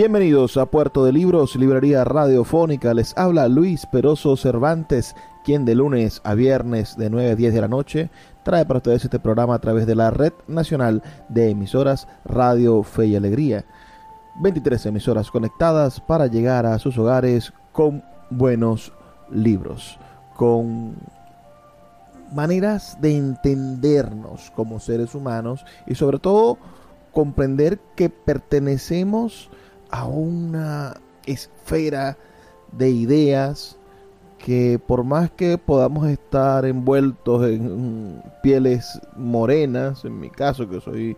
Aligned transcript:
Bienvenidos 0.00 0.56
a 0.56 0.64
Puerto 0.64 1.04
de 1.04 1.12
Libros, 1.12 1.56
Librería 1.56 2.04
Radiofónica. 2.04 2.94
Les 2.94 3.14
habla 3.18 3.48
Luis 3.48 3.84
Peroso 3.84 4.34
Cervantes, 4.34 5.14
quien 5.44 5.66
de 5.66 5.74
lunes 5.74 6.22
a 6.24 6.32
viernes 6.32 6.96
de 6.96 7.10
9 7.10 7.32
a 7.32 7.36
10 7.36 7.52
de 7.52 7.60
la 7.60 7.68
noche 7.68 8.10
trae 8.42 8.64
para 8.64 8.78
ustedes 8.78 9.04
este 9.04 9.18
programa 9.18 9.56
a 9.56 9.58
través 9.58 9.86
de 9.86 9.94
la 9.94 10.10
Red 10.10 10.32
Nacional 10.48 11.02
de 11.28 11.50
Emisoras 11.50 12.08
Radio 12.24 12.82
Fe 12.82 13.08
y 13.08 13.16
Alegría. 13.16 13.66
23 14.40 14.86
emisoras 14.86 15.30
conectadas 15.30 16.00
para 16.00 16.28
llegar 16.28 16.64
a 16.64 16.78
sus 16.78 16.96
hogares 16.96 17.52
con 17.72 18.02
buenos 18.30 18.94
libros, 19.30 19.98
con 20.34 20.96
maneras 22.32 22.96
de 23.02 23.18
entendernos 23.18 24.50
como 24.56 24.80
seres 24.80 25.14
humanos 25.14 25.66
y 25.86 25.94
sobre 25.94 26.18
todo 26.18 26.56
comprender 27.12 27.78
que 27.96 28.08
pertenecemos 28.08 29.50
a 29.90 30.06
una 30.06 30.94
esfera 31.26 32.16
de 32.72 32.90
ideas 32.90 33.76
que 34.38 34.78
por 34.78 35.04
más 35.04 35.30
que 35.30 35.58
podamos 35.58 36.08
estar 36.08 36.64
envueltos 36.64 37.46
en 37.46 38.22
pieles 38.42 39.00
morenas, 39.16 40.04
en 40.04 40.18
mi 40.18 40.30
caso 40.30 40.68
que 40.68 40.80
soy 40.80 41.16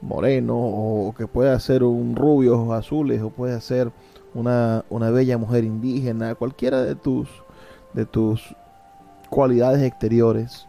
moreno, 0.00 0.56
o 0.56 1.14
que 1.16 1.26
pueda 1.26 1.58
ser 1.60 1.84
un 1.84 2.16
rubio 2.16 2.54
ojos 2.54 2.78
azules, 2.78 3.22
o 3.22 3.30
puede 3.30 3.60
ser 3.60 3.92
una, 4.34 4.84
una 4.88 5.10
bella 5.10 5.36
mujer 5.36 5.64
indígena, 5.64 6.34
cualquiera 6.34 6.82
de 6.82 6.94
tus, 6.94 7.28
de 7.92 8.06
tus 8.06 8.54
cualidades 9.28 9.82
exteriores, 9.82 10.66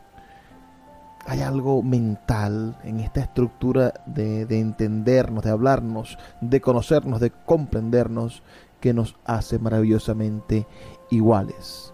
hay 1.25 1.41
algo 1.41 1.81
mental 1.81 2.77
en 2.83 2.99
esta 2.99 3.21
estructura 3.21 3.93
de, 4.05 4.41
entendernos, 4.59 5.43
de 5.43 5.51
hablarnos, 5.51 6.17
de 6.41 6.61
conocernos, 6.61 7.19
de 7.19 7.31
comprendernos, 7.31 8.43
que 8.79 8.93
nos 8.93 9.15
hace 9.23 9.59
maravillosamente 9.59 10.67
iguales. 11.09 11.93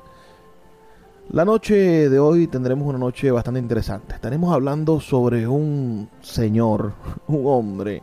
La 1.30 1.46
noche 1.46 2.10
de 2.10 2.18
hoy 2.18 2.48
tendremos 2.48 2.88
una 2.88 2.98
noche 2.98 3.30
bastante 3.30 3.60
interesante. 3.60 4.16
Estaremos 4.16 4.52
hablando 4.52 5.00
sobre 5.00 5.48
un 5.48 6.10
señor, 6.22 6.94
un 7.28 7.44
hombre 7.46 8.02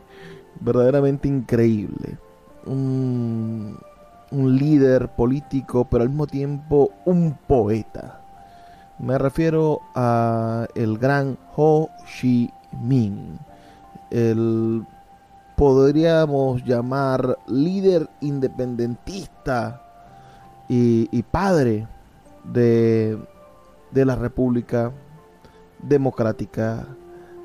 verdaderamente 0.61 1.27
increíble, 1.27 2.17
un, 2.65 3.77
un 4.31 4.57
líder 4.57 5.09
político, 5.09 5.85
pero 5.89 6.03
al 6.03 6.09
mismo 6.09 6.25
tiempo 6.25 6.91
un 7.03 7.37
poeta 7.45 8.26
me 8.99 9.17
refiero 9.17 9.81
a 9.95 10.67
el 10.75 10.97
gran 10.97 11.37
Ho 11.55 11.89
Chi 12.05 12.51
Minh, 12.81 13.39
el 14.09 14.85
podríamos 15.55 16.63
llamar 16.63 17.37
líder 17.47 18.09
independentista 18.21 19.83
y, 20.69 21.23
padre 21.23 21.87
de, 22.43 23.17
de 23.91 24.05
la 24.05 24.15
República 24.15 24.91
Democrática 25.81 26.85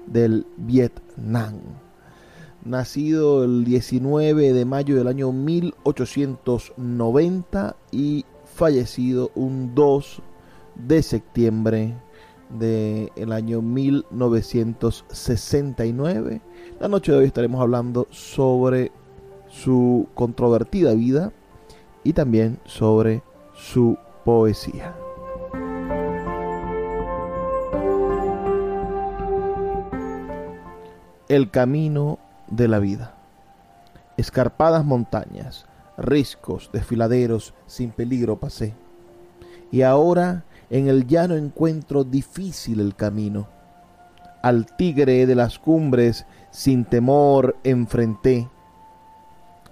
del 0.06 0.46
Vietnam. 0.56 1.54
Nacido 2.64 3.44
el 3.44 3.64
19 3.64 4.52
de 4.52 4.64
mayo 4.64 4.96
del 4.96 5.06
año 5.08 5.32
1890 5.32 7.76
y 7.92 8.24
fallecido 8.44 9.30
un 9.34 9.74
2 9.74 10.22
de 10.86 11.02
septiembre 11.02 11.94
del 12.58 13.32
año 13.32 13.60
1969. 13.62 16.40
La 16.80 16.88
noche 16.88 17.12
de 17.12 17.18
hoy 17.18 17.26
estaremos 17.26 17.60
hablando 17.60 18.08
sobre 18.10 18.90
su 19.48 20.08
controvertida 20.14 20.94
vida 20.94 21.32
y 22.04 22.12
también 22.12 22.58
sobre 22.64 23.22
su 23.54 23.96
poesía. 24.24 24.94
El 31.28 31.50
camino 31.50 32.18
de 32.48 32.68
la 32.68 32.78
vida. 32.78 33.16
Escarpadas 34.18 34.84
montañas, 34.84 35.64
riscos, 35.96 36.68
desfiladeros, 36.72 37.54
sin 37.66 37.90
peligro 37.90 38.38
pasé. 38.38 38.74
Y 39.70 39.80
ahora 39.82 40.44
en 40.72 40.88
el 40.88 41.06
llano 41.06 41.36
encuentro 41.36 42.02
difícil 42.02 42.80
el 42.80 42.96
camino. 42.96 43.46
Al 44.42 44.64
tigre 44.74 45.26
de 45.26 45.34
las 45.34 45.58
cumbres 45.58 46.24
sin 46.50 46.86
temor 46.86 47.58
enfrenté. 47.62 48.48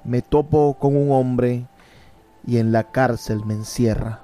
Me 0.05 0.21
topo 0.21 0.77
con 0.79 0.95
un 0.95 1.11
hombre 1.11 1.67
y 2.47 2.59
en 2.59 2.71
la 2.71 2.85
cárcel 2.93 3.47
me 3.47 3.55
encierra. 3.55 4.21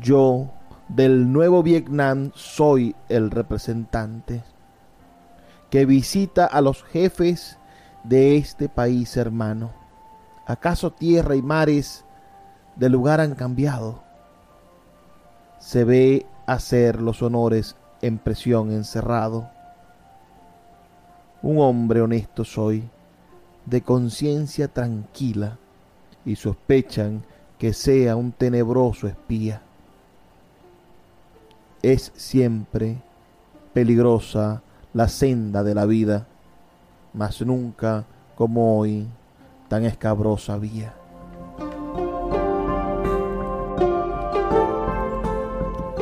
Yo 0.00 0.50
del 0.88 1.32
nuevo 1.32 1.62
Vietnam 1.62 2.32
soy 2.34 2.96
el 3.08 3.30
representante 3.30 4.42
que 5.70 5.86
visita 5.86 6.46
a 6.46 6.60
los 6.60 6.82
jefes 6.82 7.58
de 8.02 8.38
este 8.38 8.68
país 8.68 9.16
hermano. 9.16 9.70
¿Acaso 10.46 10.90
tierra 10.90 11.36
y 11.36 11.42
mares 11.42 12.04
de 12.74 12.88
lugar 12.88 13.20
han 13.20 13.36
cambiado? 13.36 14.05
Se 15.66 15.82
ve 15.82 16.26
hacer 16.46 17.02
los 17.02 17.22
honores 17.22 17.74
en 18.00 18.18
presión 18.18 18.70
encerrado. 18.70 19.50
Un 21.42 21.58
hombre 21.58 22.00
honesto 22.00 22.44
soy, 22.44 22.88
de 23.64 23.82
conciencia 23.82 24.68
tranquila, 24.68 25.58
y 26.24 26.36
sospechan 26.36 27.24
que 27.58 27.72
sea 27.72 28.14
un 28.14 28.30
tenebroso 28.30 29.08
espía. 29.08 29.60
Es 31.82 32.12
siempre 32.14 33.02
peligrosa 33.72 34.62
la 34.94 35.08
senda 35.08 35.64
de 35.64 35.74
la 35.74 35.84
vida, 35.84 36.28
mas 37.12 37.40
nunca 37.40 38.04
como 38.36 38.78
hoy 38.78 39.08
tan 39.68 39.84
escabrosa 39.84 40.58
vía. 40.58 40.94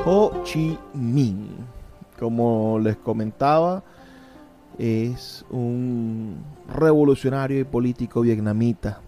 Ho 0.06 0.42
Chi 0.44 0.78
Minh. 0.92 1.48
Como 2.18 2.78
les 2.78 2.96
comentaba, 2.96 3.82
es 4.78 5.46
un 5.50 6.36
revolucionario 6.68 7.58
y 7.60 7.64
político 7.64 8.20
vietnamita. 8.20 9.00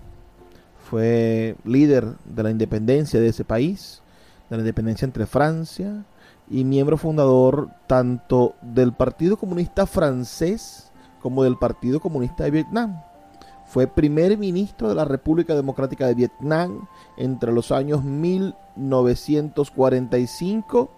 Fue 0.88 1.54
líder 1.64 2.16
de 2.24 2.42
la 2.42 2.50
independencia 2.50 3.20
de 3.20 3.28
ese 3.28 3.44
país, 3.44 4.02
de 4.48 4.56
la 4.56 4.62
independencia 4.62 5.04
entre 5.04 5.26
Francia, 5.26 6.04
y 6.48 6.64
miembro 6.64 6.96
fundador 6.96 7.68
tanto 7.86 8.54
del 8.62 8.94
Partido 8.94 9.36
Comunista 9.36 9.84
Francés 9.86 10.90
como 11.20 11.44
del 11.44 11.58
Partido 11.58 12.00
Comunista 12.00 12.44
de 12.44 12.52
Vietnam. 12.52 13.02
Fue 13.66 13.86
primer 13.86 14.38
ministro 14.38 14.88
de 14.88 14.94
la 14.94 15.04
República 15.04 15.54
Democrática 15.54 16.06
de 16.06 16.14
Vietnam 16.14 16.88
entre 17.16 17.52
los 17.52 17.72
años 17.72 18.04
1945 18.04 20.90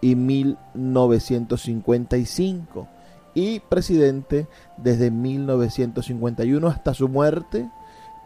y 0.00 0.14
1955 0.14 2.88
y 3.34 3.60
presidente 3.60 4.46
desde 4.76 5.10
1951 5.10 6.68
hasta 6.68 6.92
su 6.94 7.08
muerte 7.08 7.70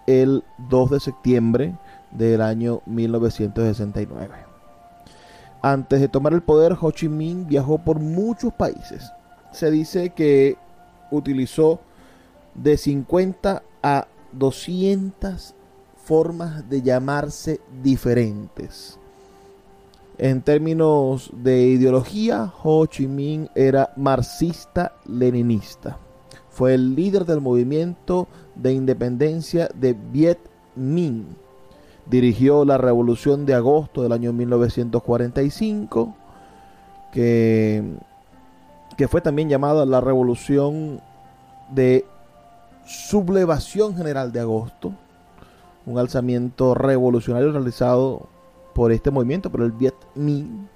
el 0.07 0.45
2 0.69 0.91
de 0.91 1.01
septiembre 1.01 1.75
del 2.11 2.41
año 2.41 2.83
1969. 2.87 4.35
Antes 5.63 6.01
de 6.01 6.09
tomar 6.09 6.33
el 6.33 6.43
poder, 6.43 6.77
Ho 6.81 6.91
Chi 6.93 7.09
Minh 7.09 7.47
viajó 7.47 7.79
por 7.79 7.99
muchos 7.99 8.53
países. 8.53 9.11
Se 9.53 9.71
dice 9.71 10.11
que 10.11 10.57
utilizó 11.11 11.81
de 12.57 12.77
50 12.77 13.63
a 13.83 14.09
200 14.33 15.55
formas 15.97 16.69
de 16.69 16.83
llamarse 16.83 17.61
diferentes. 17.83 18.99
En 20.19 20.41
términos 20.41 21.31
de 21.33 21.67
ideología, 21.67 22.53
Ho 22.63 22.87
Chi 22.87 23.07
Minh 23.07 23.49
era 23.55 23.93
marxista-leninista. 23.97 25.99
Fue 26.49 26.75
el 26.75 26.95
líder 26.95 27.27
del 27.27 27.43
movimiento 27.43 28.27
de 28.55 28.73
independencia 28.73 29.69
de 29.75 29.93
Viet 29.93 30.39
Minh. 30.75 31.27
Dirigió 32.07 32.65
la 32.65 32.79
revolución 32.79 33.45
de 33.45 33.55
agosto 33.55 34.03
del 34.03 34.13
año 34.13 34.33
1945, 34.33 36.15
que, 37.13 37.83
que 38.97 39.09
fue 39.09 39.21
también 39.21 39.51
llamada 39.51 39.85
la 39.85 40.01
revolución 40.01 41.03
de 41.71 42.07
sublevación 42.87 43.97
general 43.97 44.33
de 44.33 44.41
agosto, 44.41 44.93
un 45.85 45.99
alzamiento 45.99 46.75
revolucionario 46.75 47.53
realizado 47.53 48.29
por 48.75 48.93
este 48.93 49.11
movimiento, 49.11 49.51
por 49.51 49.63
el 49.63 49.73
Viet 49.73 49.95
Minh, 50.15 50.69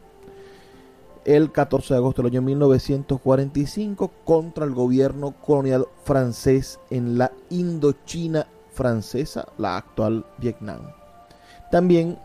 el 1.25 1.53
14 1.53 1.95
de 1.95 1.99
agosto 1.99 2.23
del 2.23 2.33
año 2.33 2.43
1945 2.43 4.11
contra 4.25 4.65
el 4.65 4.73
gobierno 4.73 5.33
colonial 5.33 5.87
francés 6.05 6.81
en 6.91 7.19
la 7.19 7.31
Indochina 7.51 8.47
francesa, 8.73 9.47
la 9.59 9.77
actual 9.77 10.25
Vietnam. 10.39 10.81
También 11.71 12.19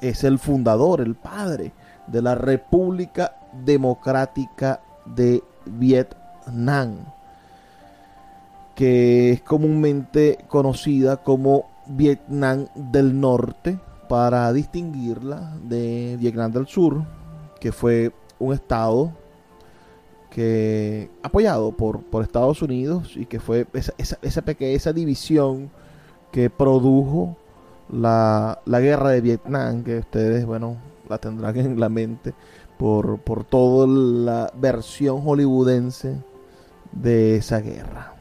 es 0.00 0.24
el 0.24 0.38
fundador, 0.38 1.00
el 1.00 1.14
padre 1.14 1.72
de 2.06 2.22
la 2.22 2.34
República 2.34 3.36
Democrática 3.64 4.80
de 5.06 5.42
Vietnam, 5.64 7.06
que 8.74 9.32
es 9.32 9.42
comúnmente 9.42 10.38
conocida 10.48 11.18
como 11.18 11.70
Vietnam 11.86 12.66
del 12.74 13.18
Norte 13.20 13.78
para 14.08 14.52
distinguirla 14.52 15.56
de 15.62 16.16
Vietnam 16.18 16.52
del 16.52 16.66
Sur, 16.66 17.04
que 17.60 17.72
fue 17.72 18.12
un 18.38 18.52
estado 18.54 19.12
que 20.30 21.10
apoyado 21.22 21.72
por, 21.72 22.02
por 22.02 22.22
Estados 22.22 22.62
Unidos 22.62 23.16
y 23.16 23.26
que 23.26 23.38
fue 23.38 23.66
esa, 23.74 23.92
esa, 23.98 24.18
esa, 24.22 24.42
esa 24.58 24.92
división 24.92 25.70
que 26.30 26.48
produjo 26.48 27.36
la, 27.90 28.60
la, 28.64 28.80
guerra 28.80 29.10
de 29.10 29.20
Vietnam, 29.20 29.84
que 29.84 29.98
ustedes, 29.98 30.46
bueno, 30.46 30.76
la 31.08 31.18
tendrán 31.18 31.56
en 31.56 31.78
la 31.78 31.90
mente 31.90 32.32
por, 32.78 33.18
por 33.18 33.44
toda 33.44 33.86
la 33.86 34.52
versión 34.56 35.20
hollywoodense 35.22 36.16
de 36.92 37.36
esa 37.36 37.60
guerra. 37.60 38.11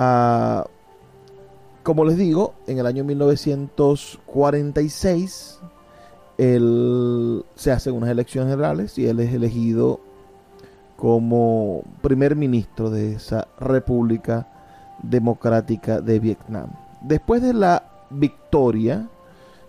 Uh, 0.00 0.64
como 1.82 2.04
les 2.06 2.16
digo, 2.16 2.54
en 2.66 2.78
el 2.78 2.86
año 2.86 3.04
1946 3.04 5.60
él, 6.38 7.44
se 7.54 7.70
hacen 7.70 7.92
unas 7.92 8.08
elecciones 8.08 8.50
generales 8.50 8.96
y 8.96 9.06
él 9.06 9.20
es 9.20 9.34
elegido 9.34 10.00
como 10.96 11.82
primer 12.00 12.34
ministro 12.34 12.88
de 12.88 13.12
esa 13.12 13.46
República 13.58 14.48
Democrática 15.02 16.00
de 16.00 16.18
Vietnam. 16.18 16.70
Después 17.02 17.42
de 17.42 17.52
la 17.52 17.82
victoria 18.08 19.06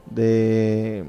de, 0.10 1.04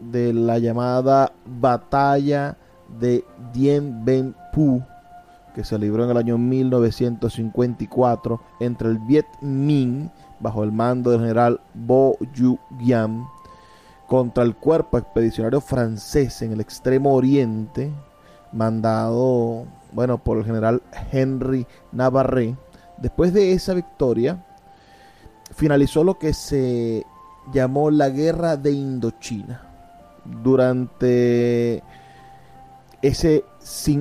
de 0.00 0.34
la 0.34 0.58
llamada 0.58 1.32
batalla 1.46 2.58
de 3.00 3.24
Dien 3.54 4.04
Bien 4.04 4.34
Phu, 4.52 4.82
que 5.52 5.64
se 5.64 5.78
libró 5.78 6.04
en 6.04 6.10
el 6.10 6.16
año 6.16 6.38
1954 6.38 8.40
entre 8.60 8.88
el 8.88 8.98
Viet 8.98 9.26
Minh, 9.40 10.10
bajo 10.40 10.64
el 10.64 10.72
mando 10.72 11.10
del 11.10 11.20
general 11.20 11.60
Bo 11.74 12.16
Yu 12.34 12.58
Giam, 12.78 13.28
contra 14.06 14.44
el 14.44 14.56
cuerpo 14.56 14.96
expedicionario 14.98 15.60
francés 15.60 16.40
en 16.42 16.52
el 16.52 16.60
extremo 16.60 17.14
oriente, 17.14 17.92
mandado, 18.52 19.66
bueno, 19.92 20.18
por 20.18 20.38
el 20.38 20.44
general 20.44 20.82
Henry 21.10 21.66
Navarre. 21.92 22.56
Después 22.98 23.32
de 23.32 23.52
esa 23.52 23.74
victoria, 23.74 24.44
finalizó 25.54 26.04
lo 26.04 26.18
que 26.18 26.34
se 26.34 27.06
llamó 27.52 27.90
la 27.90 28.10
Guerra 28.10 28.56
de 28.56 28.72
Indochina. 28.72 29.62
Durante 30.24 31.82
ese 33.02 33.44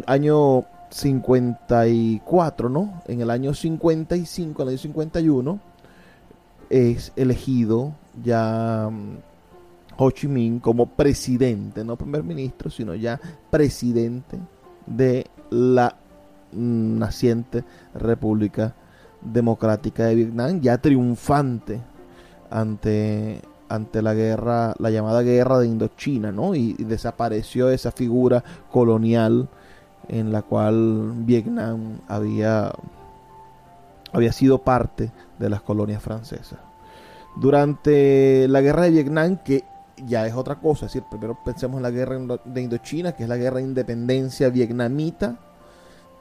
año 0.06 0.66
54, 0.92 2.70
¿no? 2.70 3.02
En 3.08 3.22
el 3.22 3.30
año 3.30 3.54
55, 3.54 4.62
en 4.62 4.68
el 4.68 4.74
año 4.74 4.82
51, 4.82 5.60
es 6.70 7.12
elegido 7.16 7.94
ya 8.24 8.90
mm, 8.92 9.18
Ho 9.98 10.12
Chi 10.12 10.28
Minh 10.28 10.60
como 10.60 10.88
presidente, 10.88 11.84
no 11.84 11.96
primer 11.96 12.24
ministro, 12.24 12.70
sino 12.70 12.94
ya 12.94 13.20
presidente 13.50 14.38
de 14.86 15.28
la 15.50 15.96
mm, 16.52 17.00
naciente 17.00 17.64
República 17.94 18.76
Democrática 19.22 20.06
de 20.06 20.16
Vietnam, 20.16 20.60
ya 20.60 20.78
triunfante 20.78 21.80
ante, 22.50 23.42
ante 23.70 24.02
la 24.02 24.14
guerra, 24.14 24.76
la 24.78 24.90
llamada 24.90 25.22
guerra 25.22 25.60
de 25.60 25.68
Indochina, 25.68 26.32
¿no? 26.32 26.54
Y, 26.54 26.76
y 26.78 26.84
desapareció 26.84 27.70
esa 27.70 27.92
figura 27.92 28.44
colonial 28.72 29.48
en 30.08 30.32
la 30.32 30.42
cual 30.42 31.14
Vietnam 31.18 32.00
había, 32.08 32.72
había 34.12 34.32
sido 34.32 34.60
parte 34.60 35.12
de 35.40 35.50
las 35.50 35.62
colonias 35.62 36.02
francesas. 36.02 36.60
Durante 37.36 38.48
la 38.50 38.62
guerra 38.62 38.84
de 38.84 38.92
Vietnam, 38.92 39.38
que 39.38 39.64
ya 40.06 40.28
es 40.28 40.34
otra 40.34 40.56
cosa, 40.56 40.86
es 40.86 40.94
decir, 40.94 41.08
primero 41.10 41.38
pensemos 41.46 41.78
en 41.78 41.84
la 41.84 41.92
guerra 41.92 42.18
de 42.44 42.62
Indochina, 42.62 43.14
que 43.14 43.24
es 43.24 43.30
la 43.30 43.38
guerra 43.38 43.58
de 43.58 43.64
independencia 43.64 44.50
vietnamita, 44.50 45.38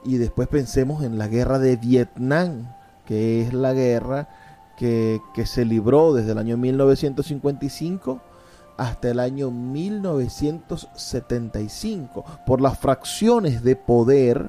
y 0.04 0.16
después 0.18 0.48
pensemos 0.48 1.02
en 1.02 1.18
la 1.18 1.28
guerra 1.28 1.58
de 1.58 1.76
Vietnam, 1.76 2.74
que 3.06 3.42
es 3.42 3.52
la 3.52 3.72
guerra 3.72 4.28
que, 4.76 5.20
que 5.34 5.46
se 5.46 5.64
libró 5.64 6.14
desde 6.14 6.32
el 6.32 6.38
año 6.38 6.56
1955 6.56 8.20
hasta 8.80 9.10
el 9.10 9.20
año 9.20 9.50
1975 9.50 12.24
por 12.46 12.62
las 12.62 12.78
fracciones 12.78 13.62
de 13.62 13.76
poder 13.76 14.48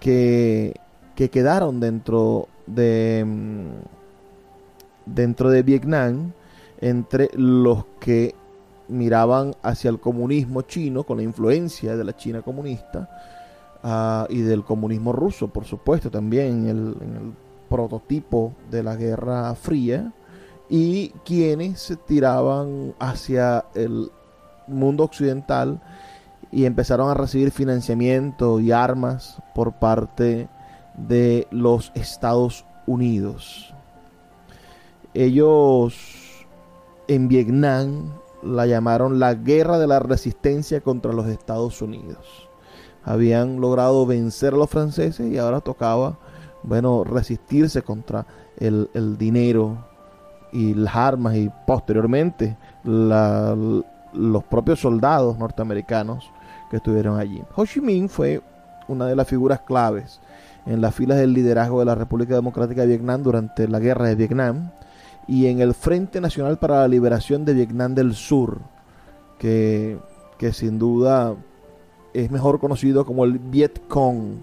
que, 0.00 0.80
que 1.14 1.28
quedaron 1.28 1.78
dentro 1.78 2.48
de 2.66 3.22
mm, 3.26 3.66
dentro 5.04 5.50
de 5.50 5.62
Vietnam 5.62 6.32
entre 6.80 7.28
los 7.34 7.84
que 8.00 8.34
miraban 8.88 9.54
hacia 9.62 9.90
el 9.90 10.00
comunismo 10.00 10.62
chino 10.62 11.04
con 11.04 11.18
la 11.18 11.22
influencia 11.22 11.98
de 11.98 12.04
la 12.04 12.16
China 12.16 12.40
comunista 12.40 13.10
uh, 13.82 14.24
y 14.32 14.40
del 14.40 14.64
comunismo 14.64 15.12
ruso, 15.12 15.48
por 15.48 15.66
supuesto, 15.66 16.10
también 16.10 16.66
en 16.66 16.66
el 16.66 16.94
prototipo 17.68 18.54
de 18.70 18.82
la 18.82 18.96
Guerra 18.96 19.54
Fría 19.54 20.14
y 20.70 21.08
quienes 21.24 21.80
se 21.80 21.96
tiraban 21.96 22.94
hacia 23.00 23.64
el 23.74 24.10
mundo 24.68 25.02
occidental 25.02 25.80
y 26.52 26.64
empezaron 26.64 27.10
a 27.10 27.14
recibir 27.14 27.50
financiamiento 27.50 28.60
y 28.60 28.70
armas 28.70 29.42
por 29.52 29.72
parte 29.72 30.48
de 30.96 31.48
los 31.50 31.90
Estados 31.96 32.64
Unidos. 32.86 33.74
Ellos 35.12 36.46
en 37.08 37.26
Vietnam 37.26 38.12
la 38.44 38.66
llamaron 38.66 39.18
la 39.18 39.34
guerra 39.34 39.76
de 39.76 39.88
la 39.88 39.98
resistencia 39.98 40.80
contra 40.80 41.12
los 41.12 41.26
Estados 41.26 41.82
Unidos. 41.82 42.48
Habían 43.02 43.60
logrado 43.60 44.06
vencer 44.06 44.54
a 44.54 44.58
los 44.58 44.70
franceses 44.70 45.32
y 45.32 45.38
ahora 45.38 45.60
tocaba, 45.60 46.18
bueno, 46.62 47.02
resistirse 47.02 47.82
contra 47.82 48.26
el, 48.56 48.88
el 48.94 49.18
dinero 49.18 49.89
y 50.52 50.74
las 50.74 50.94
armas 50.94 51.36
y 51.36 51.50
posteriormente 51.66 52.56
la, 52.84 53.56
los 54.12 54.44
propios 54.44 54.80
soldados 54.80 55.38
norteamericanos 55.38 56.30
que 56.70 56.76
estuvieron 56.76 57.18
allí. 57.18 57.42
Ho 57.56 57.64
Chi 57.66 57.80
Minh 57.80 58.08
fue 58.08 58.42
una 58.88 59.06
de 59.06 59.16
las 59.16 59.28
figuras 59.28 59.60
claves 59.60 60.20
en 60.66 60.80
las 60.80 60.94
filas 60.94 61.18
del 61.18 61.32
liderazgo 61.32 61.80
de 61.80 61.86
la 61.86 61.94
República 61.94 62.34
Democrática 62.34 62.82
de 62.82 62.88
Vietnam 62.88 63.22
durante 63.22 63.68
la 63.68 63.78
guerra 63.78 64.06
de 64.06 64.14
Vietnam 64.14 64.70
y 65.26 65.46
en 65.46 65.60
el 65.60 65.74
Frente 65.74 66.20
Nacional 66.20 66.58
para 66.58 66.80
la 66.80 66.88
Liberación 66.88 67.44
de 67.44 67.54
Vietnam 67.54 67.94
del 67.94 68.14
Sur, 68.14 68.58
que 69.38 69.98
que 70.40 70.54
sin 70.54 70.78
duda 70.78 71.36
es 72.14 72.30
mejor 72.30 72.60
conocido 72.60 73.04
como 73.04 73.26
el 73.26 73.38
Vietcong. 73.38 74.40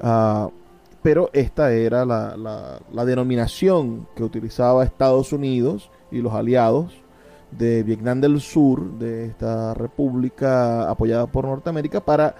Ah, 0.00 0.48
pero 1.04 1.28
esta 1.34 1.70
era 1.70 2.06
la, 2.06 2.34
la, 2.90 3.04
denominación 3.04 4.08
que 4.16 4.24
utilizaba 4.24 4.84
Estados 4.84 5.34
Unidos 5.34 5.90
y 6.10 6.22
los 6.22 6.32
aliados 6.32 6.94
de 7.50 7.82
Vietnam 7.82 8.22
del 8.22 8.40
Sur, 8.40 8.98
de 8.98 9.26
esta 9.26 9.74
república 9.74 10.90
apoyada 10.90 11.26
por 11.26 11.44
Norteamérica, 11.44 12.00
para 12.00 12.34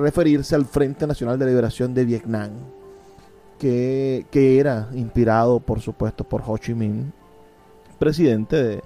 referirse 0.00 0.54
al 0.54 0.64
Frente 0.64 1.06
Nacional 1.06 1.38
de 1.38 1.44
Liberación 1.44 1.92
de 1.92 2.06
Vietnam, 2.06 2.52
que, 3.58 4.24
que 4.30 4.58
era 4.58 4.88
inspirado, 4.94 5.60
por 5.60 5.82
supuesto, 5.82 6.24
por 6.24 6.42
Ho 6.46 6.56
Chi 6.56 6.72
Minh, 6.72 7.12
presidente 7.98 8.80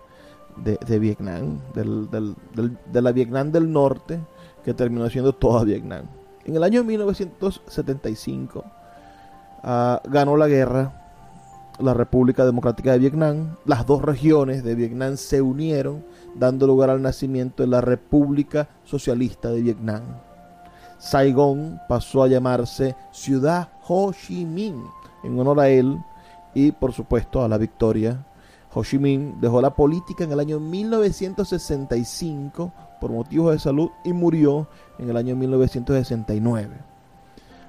de, 0.56 0.76
de, 0.84 0.98
Vietnam, 0.98 1.60
del, 1.72 2.10
del, 2.10 2.34
de 2.92 3.00
la 3.00 3.12
Vietnam 3.12 3.52
del 3.52 3.70
Norte, 3.70 4.18
que 4.64 4.74
terminó 4.74 5.08
siendo 5.08 5.32
toda 5.32 5.62
Vietnam. 5.62 6.06
En 6.44 6.56
el 6.56 6.64
año 6.64 6.82
1975 6.82 8.64
ah, 9.62 10.00
ganó 10.08 10.36
la 10.36 10.48
guerra 10.48 10.94
la 11.78 11.94
República 11.94 12.44
Democrática 12.44 12.92
de 12.92 12.98
Vietnam. 12.98 13.56
Las 13.64 13.86
dos 13.86 14.02
regiones 14.02 14.62
de 14.64 14.74
Vietnam 14.74 15.16
se 15.16 15.40
unieron, 15.40 16.04
dando 16.34 16.66
lugar 16.66 16.90
al 16.90 17.00
nacimiento 17.00 17.62
de 17.62 17.68
la 17.68 17.80
República 17.80 18.68
Socialista 18.84 19.50
de 19.50 19.62
Vietnam. 19.62 20.02
Saigón 20.98 21.80
pasó 21.88 22.24
a 22.24 22.28
llamarse 22.28 22.96
Ciudad 23.12 23.68
Ho 23.86 24.12
Chi 24.12 24.44
Minh 24.44 24.82
en 25.22 25.38
honor 25.38 25.60
a 25.60 25.68
él 25.68 25.96
y 26.54 26.72
por 26.72 26.92
supuesto 26.92 27.40
a 27.42 27.48
la 27.48 27.56
victoria. 27.56 28.26
Ho 28.74 28.82
Chi 28.82 28.98
Minh 28.98 29.40
dejó 29.40 29.60
la 29.60 29.74
política 29.74 30.24
en 30.24 30.32
el 30.32 30.40
año 30.40 30.58
1965 30.58 32.72
por 33.00 33.12
motivos 33.12 33.52
de 33.52 33.60
salud 33.60 33.90
y 34.04 34.12
murió 34.12 34.66
en 34.98 35.10
el 35.10 35.16
año 35.16 35.36
1969. 35.36 36.97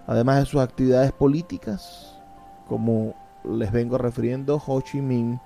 Además 0.10 0.40
de 0.40 0.46
sus 0.48 0.60
actividades 0.60 1.12
políticas, 1.12 2.20
como 2.68 3.14
les 3.44 3.72
vengo 3.72 3.96
refiriendo, 4.00 4.60
Ho 4.66 4.82
Chi 4.82 5.02
Minh 5.02 5.40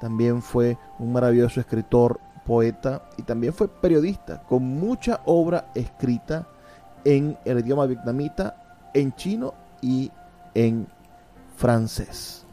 también 0.00 0.40
fue 0.40 0.78
un 0.98 1.12
maravilloso 1.12 1.60
escritor, 1.60 2.18
poeta 2.46 3.02
y 3.18 3.22
también 3.22 3.52
fue 3.52 3.68
periodista, 3.68 4.40
con 4.44 4.62
mucha 4.62 5.20
obra 5.26 5.66
escrita 5.74 6.48
en 7.04 7.36
el 7.44 7.58
idioma 7.58 7.84
vietnamita, 7.84 8.88
en 8.94 9.14
chino 9.14 9.52
y 9.82 10.10
en 10.54 10.86
francés. 11.54 12.46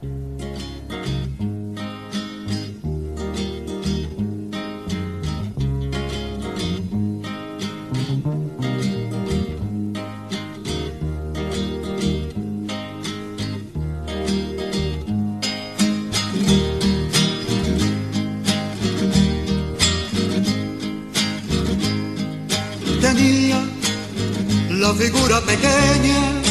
La 23.13 24.93
figura 24.95 25.39
pequeña 25.41 26.41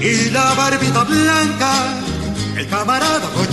y 0.00 0.30
la 0.30 0.54
barbita 0.54 1.04
blanca, 1.04 2.00
el 2.56 2.66
camarada 2.66 3.30
Ho 3.36 3.46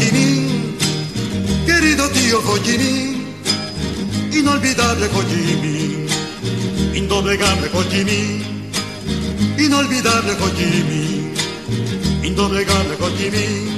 querido 1.66 2.10
tío 2.10 2.40
Ho 2.40 2.58
inolvidable 4.32 5.08
Ho 5.14 5.22
indoblegable 6.96 7.70
Ho 7.74 7.84
inolvidable 9.60 10.32
Ho 10.42 10.50
indoblegable 12.26 12.96
Ho 13.00 13.75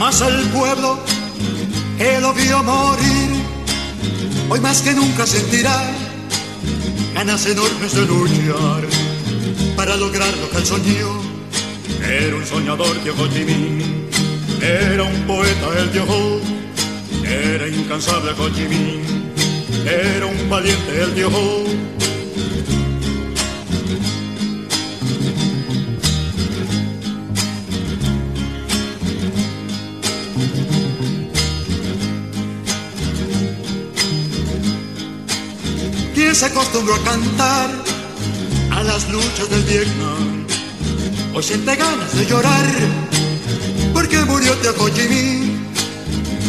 Mas 0.00 0.22
el 0.22 0.46
pueblo 0.48 0.98
que 1.98 2.20
lo 2.22 2.32
vio 2.32 2.62
morir, 2.62 3.30
hoy 4.48 4.58
más 4.60 4.80
que 4.80 4.94
nunca 4.94 5.26
sentirá 5.26 5.78
ganas 7.12 7.44
enormes 7.44 7.94
de 7.94 8.06
luchar 8.06 8.82
para 9.76 9.98
lograr 9.98 10.34
lo 10.38 10.48
que 10.48 10.56
él 10.56 10.64
soñó. 10.64 11.20
Era 12.02 12.34
un 12.34 12.46
soñador 12.46 12.98
de 13.04 13.10
Ho 13.10 13.28
era 14.62 15.02
un 15.02 15.20
poeta 15.26 15.66
el 15.80 15.92
Dios, 15.92 16.08
era 17.22 17.68
incansable 17.68 18.30
Ho 18.30 18.48
era 19.86 20.24
un 20.24 20.48
valiente 20.48 21.02
el 21.02 21.14
Dios. 21.14 21.32
Se 36.40 36.46
acostumbró 36.46 36.94
a 36.94 37.04
cantar 37.04 37.70
a 38.70 38.82
las 38.82 39.06
luchas 39.10 39.50
del 39.50 39.62
Vietnam. 39.64 40.46
Hoy 41.34 41.42
siente 41.42 41.76
ganas 41.76 42.16
de 42.16 42.24
llorar 42.24 42.64
porque 43.92 44.16
murió 44.24 44.56
de 44.56 44.70
Ho 44.70 44.88
Chi 44.88 45.06
Minh, 45.06 45.60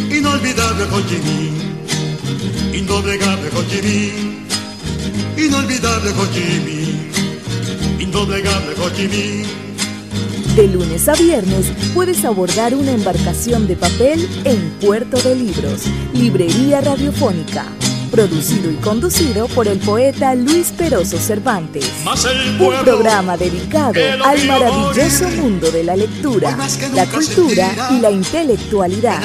inolvidable 0.09 0.85
Ho 0.85 1.01
Chi 1.01 1.17
Minh, 1.17 2.73
indoblegable 2.73 3.49
Ho 3.53 3.63
inolvidable 5.37 6.11
Ho 6.11 6.25
indoblegable 7.99 8.73
Ho. 8.79 8.89
De 10.55 10.67
lunes 10.69 11.09
a 11.09 11.15
viernes 11.15 11.65
puedes 11.93 12.23
abordar 12.23 12.75
una 12.75 12.91
embarcación 12.91 13.67
de 13.67 13.75
papel 13.75 14.25
en 14.45 14.69
Puerto 14.79 15.21
de 15.21 15.35
Libros, 15.35 15.81
Librería 16.13 16.79
Radiofónica 16.79 17.65
producido 18.11 18.69
y 18.69 18.75
conducido 18.75 19.47
por 19.47 19.67
el 19.67 19.79
poeta 19.79 20.35
Luis 20.35 20.71
Peroso 20.71 21.17
Cervantes. 21.17 21.89
Un 22.59 22.83
programa 22.83 23.37
dedicado 23.37 23.99
al 24.25 24.45
maravilloso 24.45 25.29
mundo 25.29 25.71
de 25.71 25.83
la 25.85 25.95
lectura, 25.95 26.57
la 26.93 27.05
cultura 27.05 27.71
y 27.91 27.99
la 28.01 28.11
intelectualidad. 28.11 29.21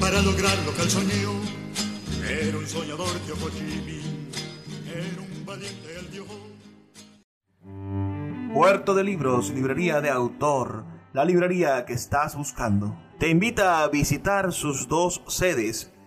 Para 0.00 0.20
lograr 0.20 0.58
lo 0.66 0.74
que 0.74 0.82
Puerto 8.52 8.94
de 8.94 9.04
Libros, 9.04 9.50
librería 9.50 10.00
de 10.00 10.10
autor, 10.10 10.84
la 11.12 11.24
librería 11.24 11.84
que 11.84 11.94
estás 11.94 12.36
buscando. 12.36 12.98
Te 13.18 13.28
invita 13.28 13.82
a 13.82 13.88
visitar 13.88 14.52
sus 14.52 14.88
dos 14.88 15.22
sedes 15.28 15.91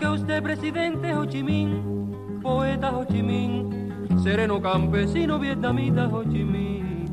Porque 0.00 0.14
usted, 0.14 0.42
presidente 0.42 1.14
Ho 1.14 1.26
Chi 1.26 1.42
Minh, 1.42 2.40
poeta 2.40 2.90
Ho 2.90 3.04
Chi 3.04 3.22
Minh, 3.22 3.68
sereno 4.22 4.58
campesino 4.58 5.38
vietnamita 5.38 6.08
Ho 6.08 6.22
Chi 6.22 6.42
Minh. 6.42 7.04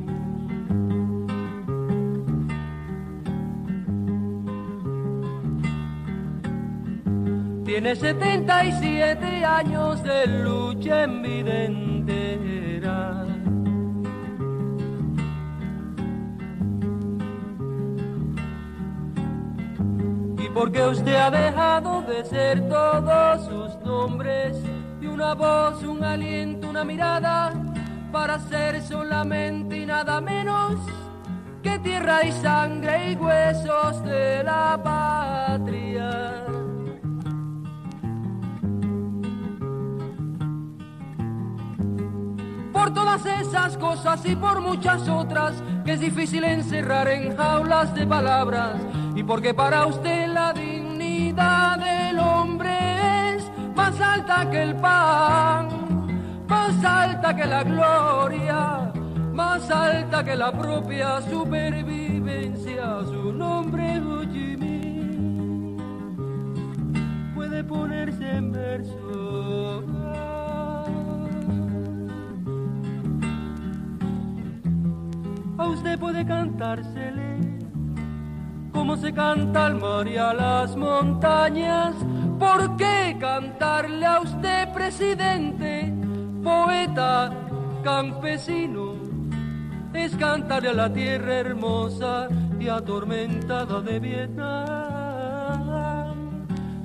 Tiene 7.65 7.93
77 7.93 9.43
años 9.43 10.01
de 10.03 10.27
lucha 10.27 11.03
en 11.03 11.21
porque 20.57 20.81
usted 20.87 21.13
ha 21.13 21.29
dejado 21.29 22.01
de 22.01 22.25
ser 22.25 22.67
todos 22.67 23.45
sus 23.45 23.75
nombres 23.85 24.57
y 24.99 25.05
una 25.05 25.35
voz, 25.35 25.83
un 25.83 26.03
aliento, 26.03 26.67
una 26.67 26.83
mirada 26.83 27.53
para 28.11 28.39
ser 28.39 28.81
solamente 28.81 29.77
y 29.77 29.85
nada 29.85 30.19
menos 30.19 30.73
que 31.61 31.77
tierra 31.77 32.25
y 32.25 32.31
sangre 32.31 33.11
y 33.11 33.15
huesos 33.15 34.03
de 34.03 34.43
la 34.43 34.81
patria. 34.83 36.43
por 42.73 42.93
todas 42.93 43.25
esas 43.25 43.77
cosas 43.77 44.25
y 44.25 44.35
por 44.35 44.61
muchas 44.61 45.07
otras 45.09 45.61
que 45.83 45.93
es 45.93 45.99
difícil 45.99 46.43
encerrar 46.43 47.07
en 47.09 47.35
jaulas 47.35 47.93
de 47.93 48.07
palabras 48.07 48.75
y 49.17 49.23
porque 49.23 49.51
para 49.51 49.87
usted 49.87 50.27
la 50.27 50.53
dignidad 50.53 51.79
del 51.79 52.19
hombre 52.19 53.35
es 53.35 53.51
más 53.75 53.99
alta 53.99 54.47
que 54.51 54.61
el 54.61 54.75
pan, 54.75 55.67
más 56.47 56.85
alta 56.85 57.35
que 57.35 57.45
la 57.47 57.63
gloria, 57.63 58.93
más 59.33 59.71
alta 59.71 60.23
que 60.23 60.35
la 60.35 60.51
propia 60.51 61.19
supervivencia, 61.21 62.99
su 63.05 63.33
nombre 63.33 63.99
Minh 64.59 65.77
puede 67.33 67.63
ponerse 67.63 68.37
en 68.37 68.51
verso. 68.51 69.83
a 75.57 75.65
usted 75.69 75.97
puede 75.97 76.23
cantársele 76.23 77.26
como 78.77 78.95
se 78.95 79.11
canta 79.11 79.65
al 79.65 79.75
mar 79.75 80.07
y 80.07 80.17
a 80.17 80.33
las 80.33 80.75
montañas. 80.75 81.95
¿Por 82.37 82.77
qué 82.77 83.17
cantarle 83.19 84.05
a 84.05 84.19
usted, 84.21 84.71
presidente, 84.71 85.91
poeta, 86.43 87.33
campesino? 87.83 88.93
Es 89.95 90.15
cantarle 90.15 90.69
a 90.69 90.73
la 90.73 90.93
tierra 90.93 91.39
hermosa 91.39 92.27
y 92.59 92.67
atormentada 92.67 93.81
de 93.81 93.99
Vietnam, 93.99 94.45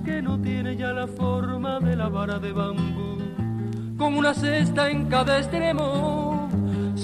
que 0.03 0.23
no 0.23 0.41
tiene 0.41 0.75
ya 0.75 0.93
la 0.93 1.07
forma 1.07 1.79
de 1.79 1.95
la 1.95 2.09
vara 2.09 2.39
de 2.39 2.53
bambú, 2.53 3.19
con 3.99 4.15
una 4.17 4.33
cesta 4.33 4.89
en 4.89 5.11
cada 5.11 5.37
extremo 5.41 6.32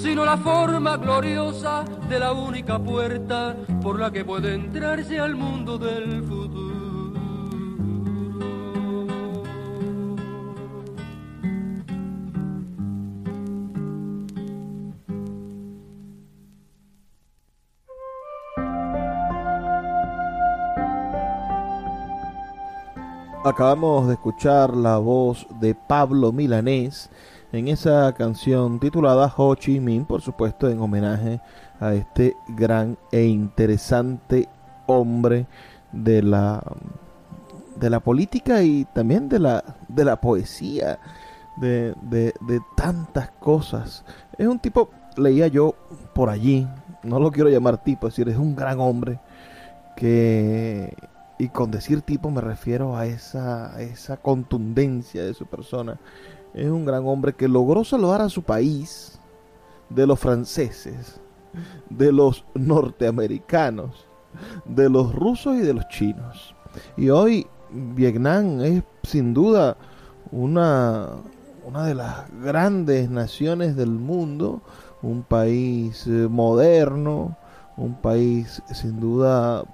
sino 0.02 0.24
la 0.24 0.36
forma 0.36 0.96
gloriosa 0.96 1.84
de 2.08 2.18
la 2.18 2.32
única 2.32 2.78
puerta 2.78 3.56
por 3.82 3.98
la 3.98 4.12
que 4.12 4.24
puede 4.24 4.54
entrarse 4.54 5.18
al 5.18 5.34
mundo 5.34 5.76
del 5.76 6.22
futuro. 6.22 6.78
Acabamos 23.44 24.08
de 24.08 24.14
escuchar 24.14 24.76
la 24.76 24.98
voz 24.98 25.46
de 25.58 25.74
Pablo 25.74 26.32
Milanés 26.32 27.08
en 27.52 27.68
esa 27.68 28.12
canción 28.14 28.78
titulada 28.78 29.32
Ho 29.36 29.54
Chi 29.54 29.80
Minh, 29.80 30.04
por 30.04 30.20
supuesto 30.20 30.68
en 30.68 30.80
homenaje 30.80 31.40
a 31.80 31.94
este 31.94 32.36
gran 32.48 32.98
e 33.10 33.24
interesante 33.24 34.48
hombre 34.86 35.46
de 35.92 36.22
la 36.22 36.62
de 37.76 37.90
la 37.90 38.00
política 38.00 38.62
y 38.62 38.84
también 38.86 39.28
de 39.28 39.38
la 39.38 39.64
de 39.88 40.04
la 40.04 40.20
poesía 40.20 40.98
de, 41.56 41.94
de, 42.02 42.60
tantas 42.76 43.30
cosas. 43.40 44.04
Es 44.36 44.46
un 44.46 44.58
tipo 44.58 44.90
leía 45.16 45.48
yo 45.48 45.74
por 46.14 46.28
allí 46.28 46.66
no 47.02 47.18
lo 47.18 47.32
quiero 47.32 47.48
llamar 47.48 47.82
tipo 47.82 48.06
es 48.06 48.14
decir 48.14 48.28
es 48.28 48.38
un 48.38 48.54
gran 48.54 48.78
hombre 48.78 49.18
que 49.96 50.94
y 51.38 51.48
con 51.48 51.70
decir 51.70 52.02
tipo 52.02 52.30
me 52.30 52.40
refiero 52.40 52.96
a 52.96 53.06
esa, 53.06 53.74
a 53.74 53.80
esa 53.82 54.16
contundencia 54.16 55.24
de 55.24 55.34
su 55.34 55.46
persona 55.46 55.98
es 56.54 56.68
un 56.68 56.84
gran 56.84 57.06
hombre 57.06 57.34
que 57.34 57.48
logró 57.48 57.84
salvar 57.84 58.20
a 58.20 58.28
su 58.28 58.42
país 58.42 59.18
de 59.88 60.06
los 60.06 60.18
franceses, 60.18 61.20
de 61.88 62.12
los 62.12 62.44
norteamericanos, 62.54 64.06
de 64.64 64.88
los 64.88 65.14
rusos 65.14 65.56
y 65.56 65.60
de 65.60 65.74
los 65.74 65.88
chinos. 65.88 66.54
Y 66.96 67.10
hoy 67.10 67.46
Vietnam 67.70 68.60
es 68.60 68.82
sin 69.02 69.34
duda 69.34 69.76
una, 70.30 71.08
una 71.64 71.86
de 71.86 71.94
las 71.94 72.30
grandes 72.42 73.10
naciones 73.10 73.76
del 73.76 73.90
mundo, 73.90 74.62
un 75.02 75.22
país 75.22 76.06
eh, 76.06 76.28
moderno, 76.28 77.36
un 77.76 77.94
país 77.94 78.62
sin 78.72 79.00
duda, 79.00 79.64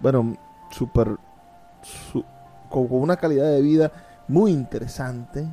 bueno, 0.00 0.36
super, 0.70 1.16
con 2.68 2.86
una 2.90 3.16
calidad 3.16 3.50
de 3.50 3.62
vida 3.62 3.92
muy 4.28 4.52
interesante 4.52 5.48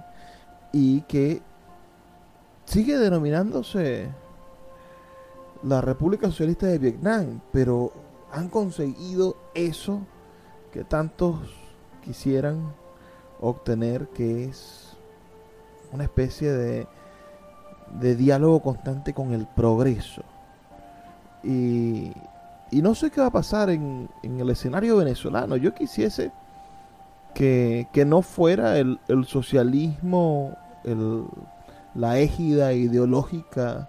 y 0.72 1.02
que 1.02 1.42
sigue 2.66 2.98
denominándose 2.98 4.10
la 5.64 5.82
República 5.82 6.28
Socialista 6.28 6.68
de 6.68 6.80
Vietnam, 6.80 7.42
pero 7.52 7.92
han 8.32 8.50
conseguido 8.50 9.36
eso 9.54 10.02
que 10.72 10.84
tantos 10.84 11.38
quisieran 12.04 12.74
obtener, 13.40 14.08
que 14.10 14.46
es 14.46 14.98
una 15.92 16.04
especie 16.04 16.52
de, 16.52 16.88
de 18.00 18.16
diálogo 18.16 18.62
constante 18.62 19.14
con 19.14 19.34
el 19.34 19.46
progreso. 19.48 20.24
Y, 21.44 22.14
y 22.72 22.82
no 22.82 22.96
sé 22.96 23.12
qué 23.12 23.20
va 23.20 23.28
a 23.28 23.32
pasar 23.32 23.70
en, 23.70 24.10
en 24.24 24.40
el 24.40 24.50
escenario 24.50 24.98
venezolano. 24.98 25.58
Yo 25.58 25.74
quisiese 25.74 26.32
que, 27.34 27.88
que 27.94 28.06
no 28.06 28.22
fuera 28.22 28.78
el, 28.78 29.00
el 29.08 29.26
socialismo 29.26 30.58
el, 30.84 31.24
la 31.96 32.20
égida 32.20 32.74
ideológica 32.74 33.88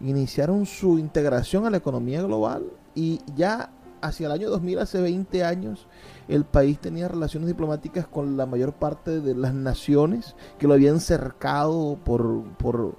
iniciaron 0.00 0.66
su 0.66 0.98
integración 0.98 1.66
a 1.66 1.70
la 1.70 1.76
economía 1.76 2.22
global 2.22 2.64
y 2.94 3.20
ya 3.36 3.70
hacia 4.00 4.26
el 4.26 4.32
año 4.32 4.50
2000, 4.50 4.78
hace 4.78 5.00
20 5.00 5.44
años, 5.44 5.86
el 6.28 6.44
país 6.44 6.78
tenía 6.78 7.08
relaciones 7.08 7.48
diplomáticas 7.48 8.06
con 8.06 8.36
la 8.36 8.46
mayor 8.46 8.74
parte 8.74 9.20
de 9.20 9.34
las 9.34 9.54
naciones 9.54 10.36
que 10.58 10.66
lo 10.66 10.74
habían 10.74 11.00
cercado 11.00 11.98
por, 12.04 12.44
por, 12.58 12.96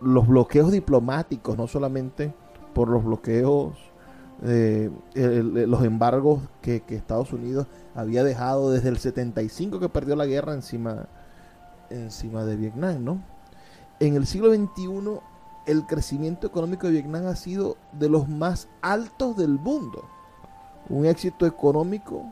los 0.00 0.26
bloqueos 0.26 0.72
diplomáticos, 0.72 1.56
no 1.56 1.68
solamente 1.68 2.34
por 2.74 2.88
los 2.88 3.04
bloqueos, 3.04 3.78
eh, 4.42 4.90
los 5.14 5.84
embargos 5.84 6.40
que, 6.60 6.80
que, 6.80 6.96
Estados 6.96 7.32
Unidos 7.32 7.68
había 7.94 8.24
dejado 8.24 8.72
desde 8.72 8.88
el 8.88 8.98
75 8.98 9.78
que 9.78 9.88
perdió 9.88 10.16
la 10.16 10.26
guerra 10.26 10.54
encima, 10.54 11.06
encima 11.88 12.44
de 12.44 12.56
Vietnam, 12.56 13.04
¿no? 13.04 13.22
En 14.00 14.16
el 14.16 14.26
siglo 14.26 14.52
XXI 14.52 15.20
el 15.66 15.86
crecimiento 15.86 16.46
económico 16.46 16.86
de 16.86 16.94
Vietnam 16.94 17.26
ha 17.26 17.36
sido 17.36 17.76
de 17.92 18.08
los 18.08 18.28
más 18.28 18.68
altos 18.82 19.36
del 19.36 19.58
mundo 19.58 20.04
un 20.88 21.06
éxito 21.06 21.46
económico 21.46 22.24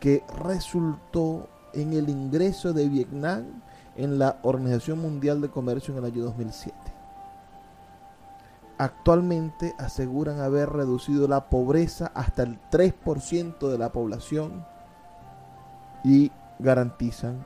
que 0.00 0.24
resultó 0.42 1.48
en 1.72 1.92
el 1.92 2.08
ingreso 2.08 2.72
de 2.72 2.88
Vietnam 2.88 3.62
en 3.96 4.18
la 4.18 4.38
Organización 4.42 5.00
Mundial 5.00 5.40
de 5.40 5.50
Comercio 5.50 5.92
en 5.92 5.98
el 5.98 6.12
año 6.12 6.24
2007. 6.24 6.76
Actualmente 8.76 9.74
aseguran 9.78 10.40
haber 10.40 10.68
reducido 10.70 11.28
la 11.28 11.48
pobreza 11.48 12.10
hasta 12.14 12.42
el 12.42 12.58
3% 12.70 13.68
de 13.68 13.78
la 13.78 13.92
población 13.92 14.64
y 16.02 16.32
garantizan 16.58 17.44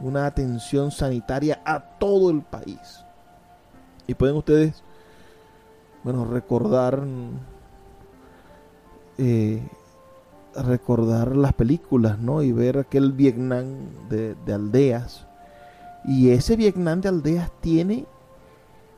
una 0.00 0.26
atención 0.26 0.90
sanitaria 0.90 1.60
a 1.64 1.80
todo 1.98 2.30
el 2.30 2.42
país. 2.42 3.04
Y 4.08 4.14
pueden 4.14 4.36
ustedes, 4.36 4.82
bueno, 6.02 6.24
recordar 6.24 7.04
eh, 9.18 9.62
recordar 10.54 11.36
las 11.36 11.52
películas, 11.52 12.18
¿no? 12.18 12.42
Y 12.42 12.52
ver 12.52 12.78
aquel 12.78 13.12
Vietnam 13.12 13.66
de, 14.08 14.36
aldeas. 14.52 15.26
Y 16.04 16.30
ese 16.30 16.56
Vietnam 16.56 17.00
de 17.00 17.08
aldeas 17.08 17.50
tiene 17.60 18.06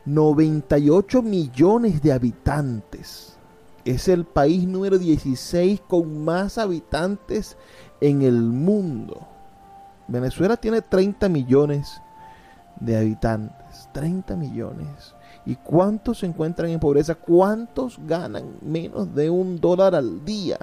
98 0.04 1.22
millones 1.22 2.02
de 2.02 2.12
habitantes. 2.12 3.36
Es 3.84 4.08
el 4.08 4.24
país 4.24 4.66
número 4.66 4.98
16 4.98 5.80
con 5.88 6.24
más 6.24 6.58
habitantes 6.58 7.56
en 8.00 8.22
el 8.22 8.42
mundo. 8.42 9.26
Venezuela 10.06 10.56
tiene 10.56 10.82
30 10.82 11.28
millones 11.28 12.00
de 12.78 12.96
habitantes. 12.96 13.59
30 13.92 14.36
millones. 14.36 15.14
¿Y 15.46 15.56
cuántos 15.56 16.18
se 16.18 16.26
encuentran 16.26 16.70
en 16.70 16.80
pobreza? 16.80 17.14
¿Cuántos 17.14 17.98
ganan 18.06 18.56
menos 18.60 19.14
de 19.14 19.30
un 19.30 19.60
dólar 19.60 19.94
al 19.94 20.24
día? 20.24 20.58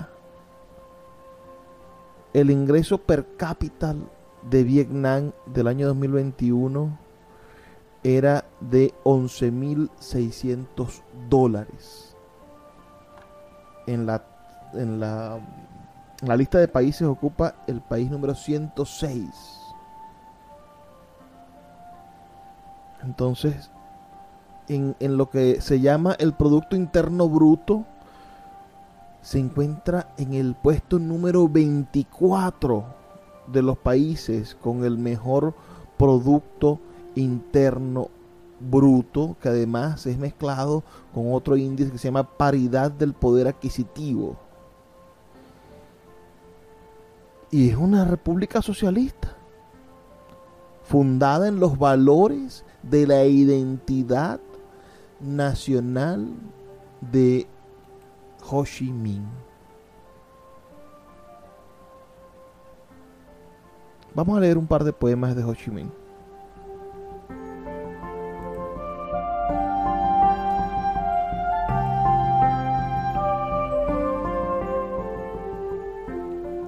El 2.34 2.52
ingreso 2.52 2.98
per 2.98 3.26
cápita 3.38 3.96
de 4.50 4.64
Vietnam 4.64 5.32
del 5.46 5.68
año 5.68 5.88
2021 5.88 6.98
era 8.04 8.46
de 8.62 8.94
11.600 9.04 11.02
dólares. 11.30 12.16
En 13.88 14.06
la, 14.06 14.24
en, 14.74 15.00
la, 15.00 15.40
en 16.22 16.28
la 16.28 16.38
lista 16.38 16.60
de 16.60 16.68
países 16.68 17.08
ocupa 17.08 17.56
el 17.68 17.82
país 17.82 18.12
número 18.12 18.36
106. 18.36 19.57
Entonces, 23.04 23.70
en, 24.70 24.96
lo 25.18 25.30
que 25.30 25.62
se 25.62 25.80
llama 25.80 26.16
el 26.20 26.34
Producto 26.34 26.76
Interno 26.76 27.30
Bruto, 27.30 27.86
se 29.22 29.40
encuentra 29.40 30.14
en 30.18 30.34
el 30.34 30.56
puesto 30.56 31.00
número 31.00 31.48
24 31.48 32.86
de 33.48 33.62
los 33.62 33.78
países 33.78 34.56
con 34.56 34.84
el 34.84 34.98
mejor 34.98 35.54
Producto 35.98 36.80
Interno 37.16 38.10
Bruto, 38.60 39.36
que 39.42 39.50
además 39.50 40.06
es 40.06 40.18
mezclado 40.18 40.84
con 41.14 41.34
otro 41.34 41.58
índice 41.58 41.92
que 41.92 41.98
se 41.98 42.08
llama 42.08 42.38
paridad 42.38 42.92
del 42.92 43.14
poder 43.14 43.48
adquisitivo. 43.48 44.38
Y 47.52 47.70
es 47.70 47.78
una 47.78 48.04
república 48.04 48.62
socialista, 48.62 49.36
fundada 50.84 51.48
en 51.48 51.60
los 51.60 51.78
valores 51.78 52.66
de 52.90 53.08
la 53.08 53.26
identidad 53.26 54.40
nacional 55.20 56.28
de 57.12 57.48
Ho 58.50 58.64
Chi 58.66 58.92
Minh. 58.92 59.28
Vamos 64.14 64.38
a 64.38 64.42
leer 64.42 64.58
un 64.58 64.68
par 64.68 64.84
de 64.84 64.94
poemas 64.94 65.36
de 65.36 65.44
Ho 65.44 65.54
Chi 65.54 65.70
Minh. 65.70 65.92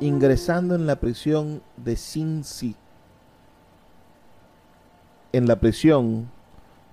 Ingresando 0.01 0.75
en 0.75 0.85
la 0.85 0.97
prisión 0.97 1.61
de 1.77 1.95
Sin 1.95 2.43
Si. 2.43 2.75
En 5.31 5.47
la 5.47 5.59
prisión, 5.59 6.31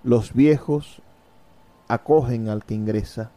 los 0.02 0.34
viejos 0.34 1.00
acogen 1.88 2.50
al 2.50 2.64
que 2.64 2.74
ingresa. 2.74 3.30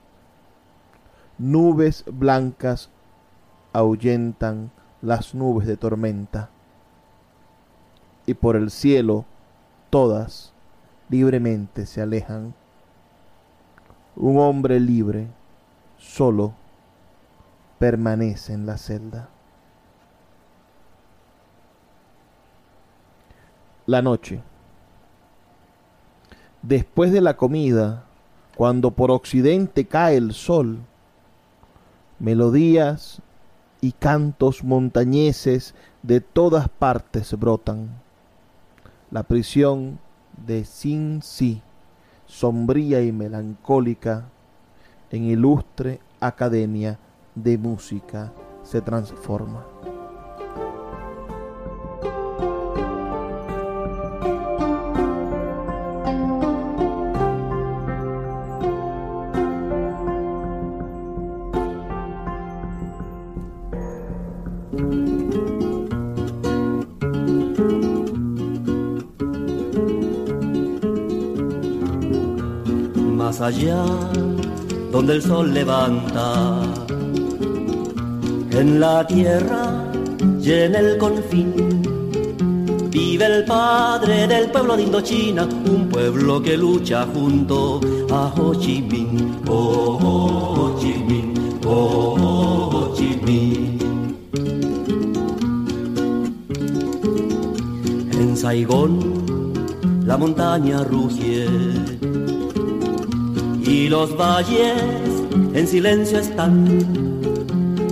Nubes 1.38 2.04
blancas 2.06 2.90
ahuyentan 3.72 4.72
las 5.02 5.34
nubes 5.34 5.68
de 5.68 5.78
tormenta. 5.78 6.50
Y 8.26 8.34
por 8.34 8.58
el 8.58 8.72
cielo 8.72 9.24
todas 9.90 10.54
libremente 11.08 11.86
se 11.86 12.02
alejan. 12.02 12.54
Un 14.18 14.38
hombre 14.38 14.82
libre, 14.82 15.28
solo, 15.98 16.54
permanece 17.80 18.52
en 18.52 18.66
la 18.66 18.78
celda. 18.78 19.30
La 23.86 24.02
noche. 24.02 24.44
Después 26.62 27.14
de 27.14 27.22
la 27.22 27.38
comida, 27.38 28.04
cuando 28.58 28.92
por 28.92 29.12
occidente 29.12 29.86
cae 29.86 30.18
el 30.18 30.34
sol, 30.34 30.80
melodías 32.20 33.22
y 33.80 33.94
cantos 33.94 34.66
montañeses 34.66 35.74
de 36.04 36.20
todas 36.20 36.68
partes 36.68 37.34
brotan. 37.40 37.90
La 39.10 39.24
prisión 39.24 40.00
de 40.46 40.66
Sin 40.66 41.22
Si, 41.22 41.62
sombría 42.26 43.02
y 43.02 43.14
melancólica, 43.14 44.26
en 45.12 45.24
ilustre 45.24 46.02
academia 46.20 47.00
de 47.36 47.58
música 47.58 48.34
se 48.64 48.82
transforma. 48.82 49.66
Allá 73.50 73.84
donde 74.92 75.14
el 75.16 75.22
sol 75.22 75.54
levanta. 75.54 76.62
En 78.52 78.80
la 78.80 79.06
tierra 79.08 79.92
y 80.42 80.52
en 80.52 80.76
el 80.76 80.98
confín 80.98 81.52
vive 82.92 83.26
el 83.26 83.46
padre 83.46 84.28
del 84.28 84.52
pueblo 84.52 84.78
de 84.78 84.84
Indochina, 84.84 85.44
un 85.46 85.90
pueblo 85.90 86.42
que 86.42 86.58
lucha 86.58 87.08
junto 87.14 87.80
a 88.12 88.32
Ho 88.36 88.54
Chi 88.54 88.82
Minh, 88.82 89.42
oh 89.48 89.98
Ho 90.04 90.80
Chi 90.80 90.94
Minh, 91.08 91.34
oh 91.66 92.16
Ho 92.22 92.94
Chi 92.96 93.20
Minh. 93.26 93.80
En 98.12 98.38
Saigón 98.38 98.92
la 100.06 100.18
montaña 100.18 100.84
ruge 100.84 101.99
y 103.70 103.88
los 103.88 104.18
valles 104.18 104.82
en 105.54 105.68
silencio 105.68 106.18
están 106.20 106.66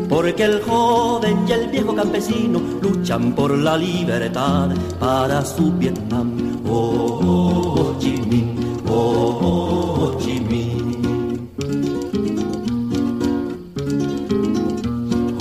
porque 0.10 0.44
el 0.44 0.62
joven 0.62 1.46
y 1.48 1.52
el 1.52 1.70
viejo 1.70 1.94
campesino 1.94 2.60
luchan 2.82 3.34
por 3.34 3.56
la 3.56 3.78
libertad 3.78 4.70
para 5.00 5.46
su 5.46 5.72
Vietnam. 5.74 6.62
Oh, 6.68 7.76
Ho 7.76 8.00
Chi 8.00 8.18
Minh, 8.28 8.82
oh, 8.90 9.38
Ho 9.42 10.18
Chi 10.18 10.40
Minh. 10.40 11.50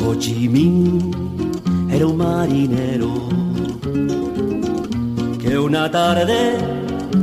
Ho 0.05 0.15
Chi 0.17 0.49
Minh 0.49 1.11
era 1.91 2.07
un 2.07 2.17
marinero 2.19 3.09
que 5.41 5.59
una 5.59 5.91
tarde 5.91 6.59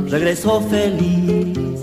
regresó 0.08 0.60
feliz 0.62 1.73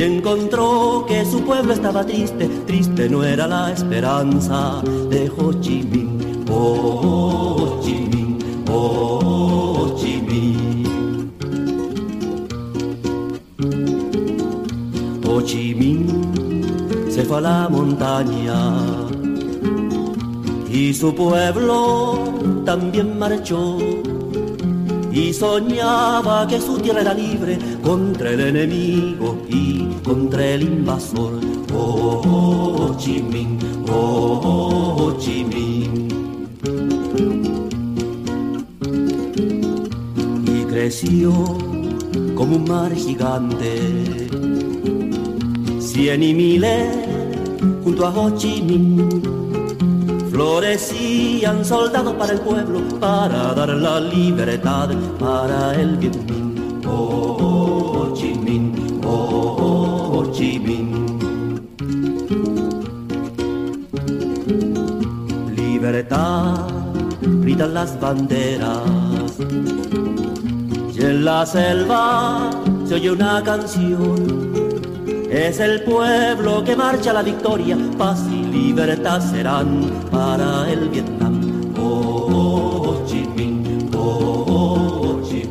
y 0.00 0.02
encontró 0.02 1.04
que 1.06 1.26
su 1.26 1.42
pueblo 1.42 1.74
estaba 1.74 2.06
triste, 2.06 2.48
triste 2.66 3.06
no 3.10 3.22
era 3.22 3.46
la 3.46 3.70
esperanza 3.70 4.80
de 5.10 5.30
Ho 5.36 5.52
Chi 5.60 5.82
Minh, 5.82 6.46
oh 6.50 6.56
Ho 7.02 7.80
Chi 7.82 8.08
Minh, 8.10 8.38
Ho 8.66 9.94
Chi 9.98 10.22
Minh. 10.22 11.30
Ho 15.28 15.42
Chi 15.42 15.74
Minh 15.74 17.10
se 17.10 17.22
fue 17.24 17.36
a 17.36 17.40
la 17.42 17.68
montaña 17.68 18.56
y 20.72 20.94
su 20.94 21.14
pueblo 21.14 22.62
también 22.64 23.18
marchó 23.18 23.76
y 25.12 25.34
soñaba 25.34 26.46
que 26.46 26.58
su 26.58 26.78
tierra 26.78 27.02
era 27.02 27.12
libre 27.12 27.58
contra 27.82 28.30
el 28.30 28.40
enemigo 28.40 29.39
contra 30.40 30.54
el 30.54 30.62
invasor. 30.62 31.32
Oh, 31.72 32.22
Ho 32.24 32.96
Chi 32.98 33.22
Minh, 33.22 33.58
oh, 33.90 35.12
Chi 35.18 35.44
Minh. 35.44 36.08
Y 40.46 40.64
creció 40.64 41.32
como 42.34 42.56
un 42.56 42.64
mar 42.64 42.94
gigante, 42.94 44.28
cien 45.78 46.22
y 46.22 46.34
miles 46.34 46.88
junto 47.84 48.06
a 48.06 48.10
Ho 48.10 48.30
Chi 48.36 48.62
Minh 48.62 49.22
florecían 50.30 51.64
soldados 51.64 52.14
para 52.14 52.32
el 52.32 52.40
pueblo, 52.40 52.80
para 52.98 53.52
dar 53.52 53.68
la 53.68 54.00
libertad 54.00 54.88
para 55.18 55.74
el 55.74 55.96
Vietnam. 55.98 56.54
Oh, 56.86 57.49
las 67.68 67.98
banderas. 68.00 69.38
Y 69.38 71.02
en 71.02 71.24
la 71.24 71.44
selva 71.46 72.50
se 72.86 72.94
oye 72.94 73.10
una 73.10 73.42
canción. 73.42 74.70
Es 75.30 75.60
el 75.60 75.82
pueblo 75.84 76.64
que 76.64 76.74
marcha 76.74 77.10
a 77.10 77.14
la 77.14 77.22
victoria, 77.22 77.76
paz 77.96 78.24
y 78.30 78.42
libertad 78.44 79.20
serán 79.20 79.90
para 80.10 80.70
el 80.70 80.88
Vietnam. 80.88 81.72
Oh, 81.78 82.26
Ho 82.82 83.06
Chi 83.06 83.26
Minh, 83.36 83.90
oh, 83.96 84.00
Ho 84.48 85.22
Chi. 85.22 85.48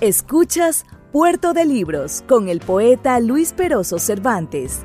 Escuchas 0.00 0.86
Puerto 1.12 1.52
de 1.52 1.64
Libros 1.64 2.22
con 2.26 2.48
el 2.48 2.60
poeta 2.60 3.20
Luis 3.20 3.52
Peroso 3.52 3.98
Cervantes. 3.98 4.84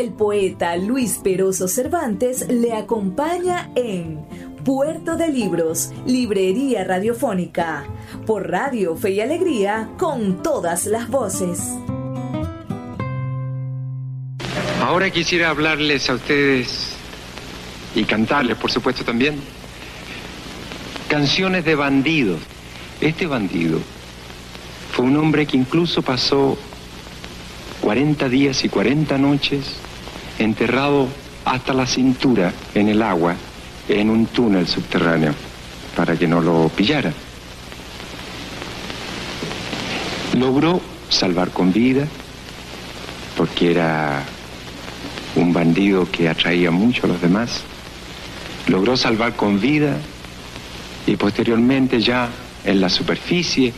El 0.00 0.14
poeta 0.14 0.78
Luis 0.78 1.20
Peroso 1.22 1.68
Cervantes 1.68 2.48
le 2.48 2.72
acompaña 2.72 3.68
en 3.74 4.24
Puerto 4.64 5.18
de 5.18 5.28
Libros, 5.28 5.92
Librería 6.06 6.84
Radiofónica, 6.84 7.84
por 8.24 8.50
Radio 8.50 8.96
Fe 8.96 9.10
y 9.10 9.20
Alegría, 9.20 9.90
con 9.98 10.42
todas 10.42 10.86
las 10.86 11.10
voces. 11.10 11.60
Ahora 14.80 15.10
quisiera 15.10 15.50
hablarles 15.50 16.08
a 16.08 16.14
ustedes 16.14 16.94
y 17.94 18.04
cantarles, 18.04 18.56
por 18.56 18.70
supuesto, 18.70 19.04
también, 19.04 19.34
canciones 21.10 21.66
de 21.66 21.74
bandidos. 21.74 22.40
Este 23.02 23.26
bandido 23.26 23.80
fue 24.92 25.04
un 25.04 25.18
hombre 25.18 25.44
que 25.44 25.58
incluso 25.58 26.00
pasó 26.00 26.56
40 27.82 28.30
días 28.30 28.64
y 28.64 28.70
40 28.70 29.18
noches 29.18 29.76
enterrado 30.40 31.08
hasta 31.44 31.72
la 31.72 31.86
cintura 31.86 32.52
en 32.74 32.88
el 32.88 33.02
agua 33.02 33.36
en 33.88 34.10
un 34.10 34.26
túnel 34.26 34.66
subterráneo 34.66 35.34
para 35.96 36.16
que 36.16 36.26
no 36.26 36.40
lo 36.40 36.68
pillaran. 36.68 37.14
Logró 40.36 40.80
salvar 41.08 41.50
con 41.50 41.72
vida 41.72 42.06
porque 43.36 43.72
era 43.72 44.22
un 45.36 45.52
bandido 45.52 46.08
que 46.10 46.28
atraía 46.28 46.70
mucho 46.70 47.06
a 47.06 47.08
los 47.08 47.20
demás. 47.20 47.62
Logró 48.68 48.96
salvar 48.96 49.34
con 49.34 49.60
vida 49.60 49.96
y 51.06 51.16
posteriormente 51.16 52.00
ya 52.00 52.28
en 52.64 52.80
la 52.80 52.88
superficie, 52.88 53.72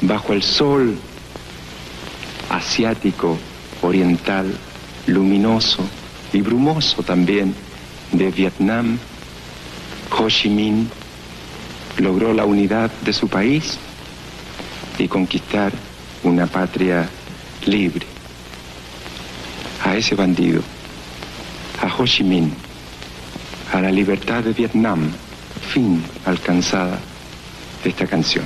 bajo 0.00 0.32
el 0.32 0.42
sol 0.42 0.98
asiático, 2.50 3.36
oriental, 3.82 4.52
luminoso 5.06 5.84
y 6.32 6.40
brumoso 6.40 7.02
también 7.02 7.54
de 8.12 8.30
Vietnam, 8.30 8.98
Ho 10.18 10.28
Chi 10.28 10.48
Minh 10.48 10.88
logró 11.98 12.32
la 12.32 12.44
unidad 12.44 12.90
de 13.02 13.12
su 13.12 13.28
país 13.28 13.78
y 14.98 15.08
conquistar 15.08 15.72
una 16.22 16.46
patria 16.46 17.08
libre. 17.66 18.06
A 19.84 19.96
ese 19.96 20.14
bandido, 20.14 20.62
a 21.82 21.94
Ho 21.94 22.04
Chi 22.04 22.24
Minh, 22.24 22.52
a 23.72 23.80
la 23.80 23.90
libertad 23.90 24.42
de 24.42 24.52
Vietnam, 24.52 25.10
fin 25.72 26.02
alcanzada 26.24 26.98
esta 27.84 28.06
canción. 28.06 28.44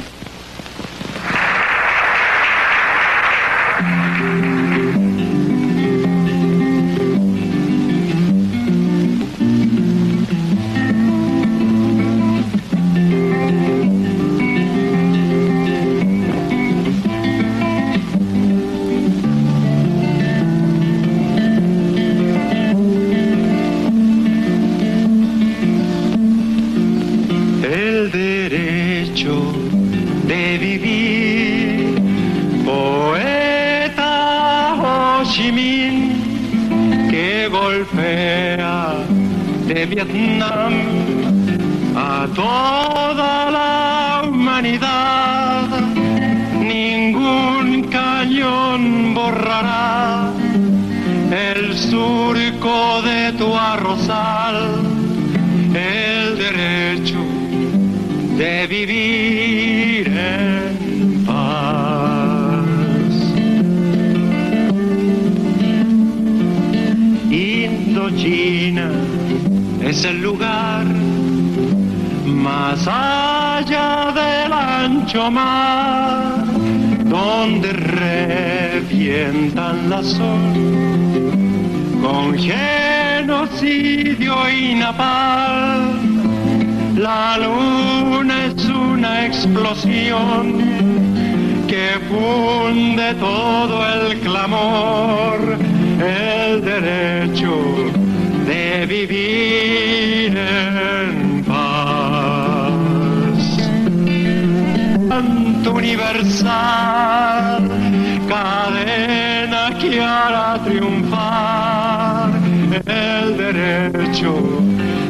De 53.02 53.32
tu 53.32 53.54
arrozal, 53.56 54.56
el 55.74 56.38
derecho 56.38 57.18
de 58.36 58.66
vivir 58.66 60.08
en 60.08 61.24
paz. 61.24 62.64
Indochina 67.30 68.90
es 69.82 70.04
el 70.04 70.20
lugar 70.20 70.84
más 72.26 72.86
allá 72.86 74.12
del 74.12 74.52
ancho 74.52 75.30
mar 75.30 76.44
donde 77.04 77.72
revientan 78.82 79.90
la 79.90 80.02
sol 80.02 81.49
con 82.10 82.36
genocidio 82.36 84.34
y 84.50 84.74
napal. 84.74 85.80
La 86.96 87.38
luna 87.38 88.46
es 88.46 88.64
una 88.64 89.26
explosión 89.26 90.44
que 91.68 91.86
funde 92.08 93.14
todo 93.14 93.76
el 93.94 94.18
clamor, 94.20 95.38
el 96.00 96.64
derecho 96.72 97.54
de 98.48 98.86
vivir 98.86 100.36
en 100.36 101.44
paz. 101.44 102.72
Canto 105.08 105.74
universal, 105.74 107.62
cadena 108.28 109.62
que 109.78 110.02
hará 110.02 110.58
triunfar 110.64 111.09
el 112.72 113.37
derecho 113.37 114.35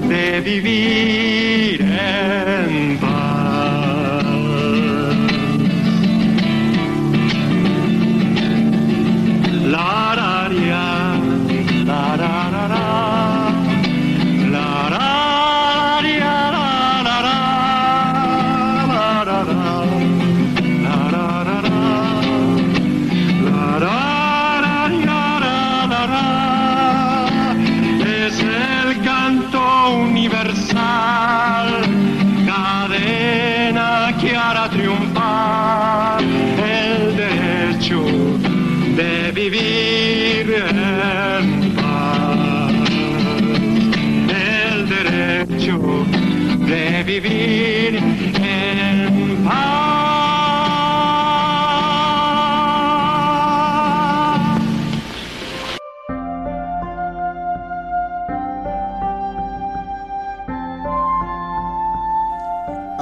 de 0.08 0.40
vivir 0.40 1.80
en 1.82 2.98
paz. 2.98 3.19
El 44.28 44.88
derecho 44.88 45.78
de 46.66 47.02
vivir 47.04 47.96
en. 48.42 48.90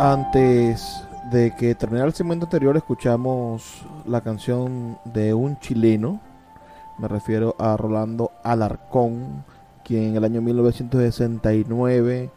Antes 0.01 1.05
de 1.31 1.55
que 1.57 1.75
terminara 1.75 2.07
el 2.07 2.15
segmento 2.15 2.47
anterior, 2.47 2.77
escuchamos 2.77 3.83
la 4.07 4.21
canción 4.21 4.97
de 5.05 5.35
un 5.35 5.59
chileno. 5.59 6.28
Me 6.99 7.07
refiero 7.09 7.55
a 7.59 7.77
Rolando 7.77 8.33
Alarcón, 8.43 9.45
quien 9.85 10.05
en 10.05 10.17
el 10.17 10.25
año 10.25 10.43
1969 10.43 12.31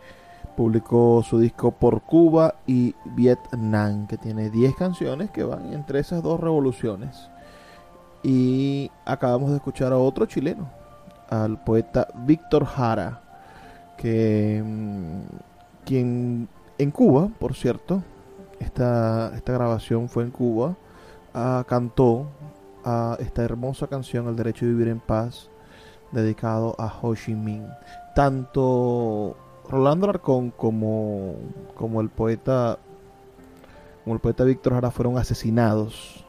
publicó 0.56 1.24
su 1.24 1.40
disco 1.40 1.72
Por 1.72 2.02
Cuba 2.02 2.56
y 2.68 2.94
Vietnam, 3.06 4.06
que 4.06 4.18
tiene 4.18 4.52
10 4.52 4.76
canciones 4.76 5.32
que 5.32 5.44
van 5.44 5.74
entre 5.74 6.00
esas 6.00 6.22
dos 6.22 6.40
revoluciones. 6.40 7.30
Y 8.22 8.92
acabamos 9.06 9.50
de 9.50 9.56
escuchar 9.56 9.92
a 9.94 9.98
otro 9.98 10.28
chileno, 10.28 10.70
al 11.30 11.64
poeta 11.64 12.08
Víctor 12.26 12.66
Jara, 12.66 13.22
que 13.98 14.64
mm, 14.64 15.22
quien 15.86 16.48
en 16.78 16.92
Cuba, 16.92 17.30
por 17.40 17.56
cierto, 17.56 18.04
esta, 18.60 19.32
esta 19.36 19.54
grabación 19.54 20.08
fue 20.08 20.24
en 20.24 20.32
Cuba, 20.32 20.76
ah, 21.34 21.64
cantó 21.68 22.28
a 22.84 23.18
esta 23.20 23.44
hermosa 23.44 23.88
canción, 23.88 24.28
El 24.28 24.36
Derecho 24.36 24.66
de 24.66 24.72
Vivir 24.72 24.88
en 24.88 25.00
Paz, 25.00 25.50
dedicado 26.12 26.76
a 26.78 26.94
Ho 27.02 27.16
Chi 27.16 27.36
Minh. 27.36 27.68
Tanto 28.16 29.36
Rolando 29.70 30.10
Arcón 30.10 30.52
como, 30.52 31.36
como 31.76 32.02
el 32.02 32.10
poeta 32.10 32.78
como 34.04 34.16
el 34.16 34.20
poeta 34.20 34.44
Víctor 34.44 34.74
Jara 34.74 34.90
fueron 34.90 35.18
asesinados 35.18 36.26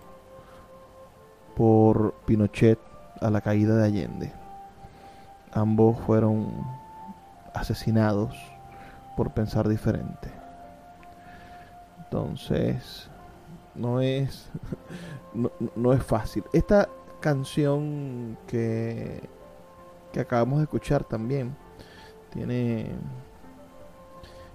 por 1.57 2.15
Pinochet 2.27 2.79
a 3.21 3.31
la 3.31 3.41
caída 3.41 3.77
de 3.77 3.85
Allende. 3.85 4.33
Ambos 5.53 5.99
fueron 6.01 6.49
asesinados 7.55 8.37
por 9.17 9.33
pensar 9.33 9.69
diferente. 9.69 10.31
Entonces, 11.99 13.09
no 13.75 14.01
es 14.01 14.51
no, 15.35 15.93
es 15.93 16.03
fácil. 16.03 16.45
Esta 16.53 16.89
canción 17.21 18.37
que 18.47 19.29
que 20.13 20.21
acabamos 20.21 20.59
de 20.59 20.65
escuchar 20.65 21.05
también 21.05 21.57
tiene 22.33 22.91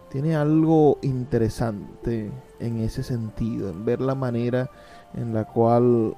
tiene 0.09 0.35
algo 0.35 0.99
interesante 1.01 2.31
en 2.59 2.79
ese 2.79 3.03
sentido, 3.03 3.69
en 3.69 3.83
ver 3.83 3.99
la 3.99 4.15
manera 4.15 4.69
en 5.13 5.33
la 5.33 5.43
cual 5.43 6.15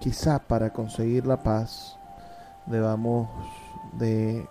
quizá 0.00 0.40
para 0.40 0.72
conseguir 0.72 1.24
la 1.24 1.40
paz 1.40 1.96
debamos 2.66 3.28
de, 3.92 4.44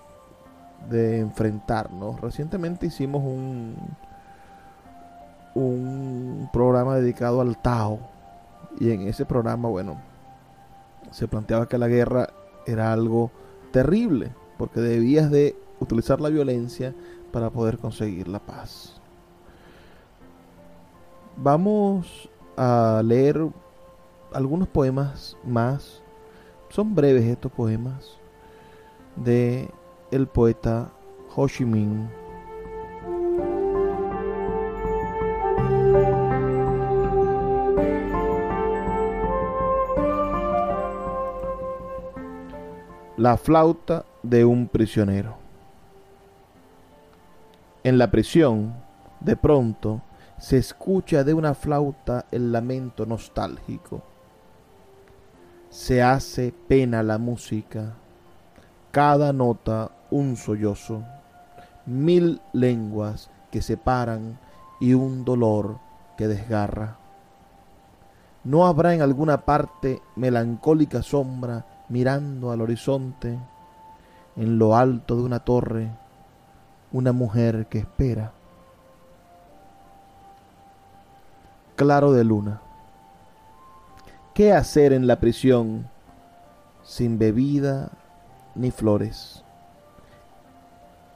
de 0.90 1.20
enfrentarnos. 1.20 2.22
Recientemente 2.22 2.86
hicimos 2.86 3.22
un, 3.22 3.76
un 5.56 6.50
programa 6.54 6.96
dedicado 6.96 7.42
al 7.42 7.58
Tao 7.58 8.00
y 8.80 8.92
en 8.92 9.02
ese 9.08 9.26
programa, 9.26 9.70
bueno, 9.70 10.00
se 11.12 11.28
planteaba 11.28 11.68
que 11.68 11.78
la 11.78 11.88
guerra 11.88 12.30
era 12.66 12.92
algo 12.94 13.32
terrible 13.72 14.32
porque 14.58 14.80
debías 14.80 15.32
de 15.32 15.56
utilizar 15.80 16.20
la 16.20 16.30
violencia 16.30 16.94
para 17.32 17.50
poder 17.50 17.78
conseguir 17.78 18.28
la 18.28 18.40
paz. 18.40 19.00
Vamos 21.38 22.30
a 22.56 23.02
leer 23.06 23.48
algunos 24.34 24.68
poemas 24.68 25.38
más. 25.44 26.02
Son 26.70 26.96
breves 26.96 27.24
estos 27.26 27.52
poemas 27.52 28.18
de 29.16 29.70
el 30.12 30.28
poeta 30.28 30.92
Ho 31.36 31.48
Chi 31.48 31.66
Minh. 31.66 32.10
La 43.28 43.36
flauta 43.36 44.06
de 44.24 44.46
un 44.46 44.70
prisionero. 44.70 45.36
En 47.84 47.98
la 47.98 48.10
prisión, 48.10 48.74
de 49.20 49.36
pronto, 49.36 50.02
se 50.38 50.58
escucha 50.58 51.26
de 51.26 51.34
una 51.34 51.54
flauta 51.54 52.24
el 52.32 52.54
lamento 52.54 53.06
nostálgico. 53.06 54.02
Se 55.70 56.02
hace 56.02 56.54
pena 56.70 57.04
la 57.04 57.18
música, 57.18 57.96
cada 58.92 59.34
nota 59.34 59.92
un 60.10 60.38
sollozo, 60.38 61.04
mil 61.86 62.40
lenguas 62.54 63.30
que 63.52 63.62
separan 63.62 64.40
y 64.80 64.94
un 64.94 65.26
dolor 65.26 65.80
que 66.16 66.30
desgarra. 66.30 66.96
¿No 68.46 68.66
habrá 68.66 68.94
en 68.96 69.02
alguna 69.02 69.44
parte 69.44 70.02
melancólica 70.16 71.04
sombra 71.04 71.66
mirando 71.90 72.52
al 72.52 72.62
horizonte? 72.62 73.38
en 74.38 74.60
lo 74.60 74.76
alto 74.76 75.16
de 75.16 75.24
una 75.24 75.40
torre 75.40 75.90
una 76.92 77.12
mujer 77.12 77.68
que 77.68 77.80
espera. 77.80 78.32
Claro 81.76 82.14
de 82.14 82.24
luna. 82.24 82.62
¿Qué 84.34 84.54
hacer 84.54 84.94
en 84.94 85.06
la 85.06 85.20
prisión 85.20 85.90
sin 86.84 87.20
bebida 87.20 87.90
ni 88.56 88.72
flores? 88.72 89.44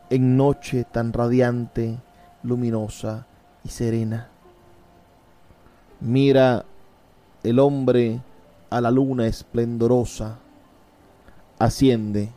En 0.09 0.35
noche 0.35 0.83
tan 0.83 1.13
radiante, 1.13 1.97
luminosa 2.43 3.27
y 3.63 3.69
serena. 3.69 4.27
Mira 6.01 6.65
el 7.43 7.59
hombre 7.59 8.19
a 8.69 8.81
la 8.81 8.91
luna 8.91 9.25
esplendorosa, 9.25 10.39
asciende 11.61 12.31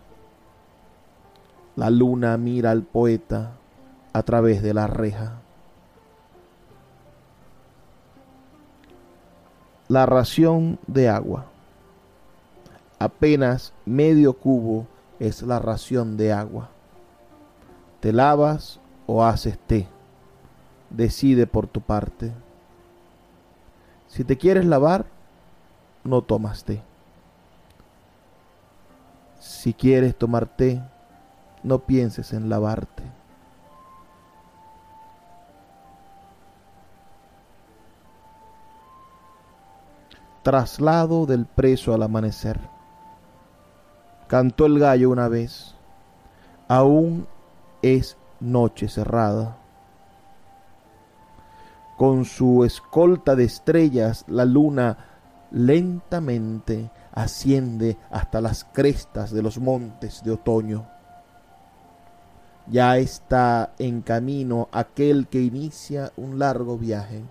la 1.77 1.89
luna 1.89 2.37
mira 2.37 2.71
al 2.71 2.83
poeta 2.83 3.53
a 4.13 4.23
través 4.23 4.63
de 4.63 4.75
la 4.75 4.87
reja. 4.87 5.41
La 9.89 10.05
ración 10.05 10.79
de 10.87 11.09
agua. 11.09 11.47
Apenas 12.99 13.73
medio 13.87 14.35
cubo 14.35 14.87
es 15.19 15.43
la 15.43 15.59
ración 15.59 16.19
de 16.19 16.33
agua. 16.33 16.69
¿Te 18.01 18.13
lavas 18.13 18.79
o 19.07 19.25
haces 19.25 19.59
té? 19.59 19.89
Decide 20.91 21.47
por 21.47 21.67
tu 21.67 21.81
parte. 21.81 22.31
Si 24.07 24.23
te 24.23 24.37
quieres 24.37 24.67
lavar, 24.67 25.07
no 26.05 26.21
tomas 26.21 26.65
té. 26.65 26.83
Si 29.45 29.75
quieres 29.75 30.17
tomar 30.17 30.47
té, 30.47 30.83
no 31.63 31.81
pienses 31.81 32.33
en 32.33 32.49
lavarte. 32.49 33.03
Traslado 40.43 41.27
del 41.27 41.45
preso 41.45 41.93
al 41.93 42.03
amanecer. 42.05 42.59
Cantó 44.29 44.65
el 44.65 44.79
gallo 44.79 45.11
una 45.11 45.29
vez. 45.29 45.75
Aún 46.67 47.27
es 47.83 48.17
noche 48.41 48.89
cerrada. 48.89 49.59
Con 51.99 52.25
su 52.25 52.65
escolta 52.65 53.37
de 53.37 53.45
estrellas 53.45 54.25
la 54.27 54.47
luna 54.47 54.97
lentamente 55.51 56.91
asciende 57.15 57.97
hasta 58.11 58.41
las 58.41 58.65
crestas 58.65 59.31
de 59.31 59.43
los 59.43 59.59
montes 59.59 60.23
de 60.23 60.33
otoño 60.33 60.87
ya 62.67 62.97
está 62.97 63.75
en 63.79 64.01
camino 64.01 64.69
aquel 64.73 65.29
que 65.29 65.43
inicia 65.43 66.13
un 66.17 66.39
largo 66.39 66.79
viaje. 66.79 67.23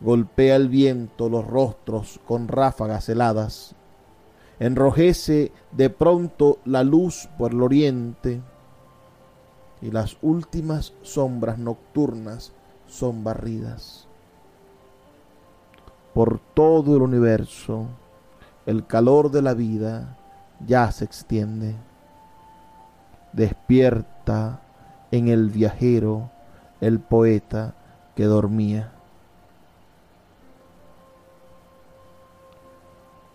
Golpea 0.00 0.56
el 0.56 0.68
viento 0.68 1.28
los 1.28 1.46
rostros 1.46 2.18
con 2.26 2.48
ráfagas 2.48 3.08
heladas. 3.08 3.74
Enrojece 4.58 5.52
de 5.72 5.90
pronto 5.90 6.58
la 6.64 6.84
luz 6.84 7.28
por 7.38 7.52
el 7.52 7.62
oriente 7.62 8.40
y 9.80 9.90
las 9.90 10.16
últimas 10.22 10.94
sombras 11.02 11.58
nocturnas 11.58 12.52
son 12.86 13.24
barridas. 13.24 14.08
Por 16.14 16.40
todo 16.54 16.96
el 16.96 17.02
universo, 17.02 17.86
el 18.66 18.86
calor 18.86 19.30
de 19.30 19.42
la 19.42 19.54
vida 19.54 20.16
ya 20.66 20.90
se 20.92 21.04
extiende 21.04 21.74
despierta 23.32 24.60
en 25.10 25.28
el 25.28 25.50
viajero 25.50 26.30
el 26.80 27.00
poeta 27.00 27.74
que 28.14 28.24
dormía. 28.24 28.92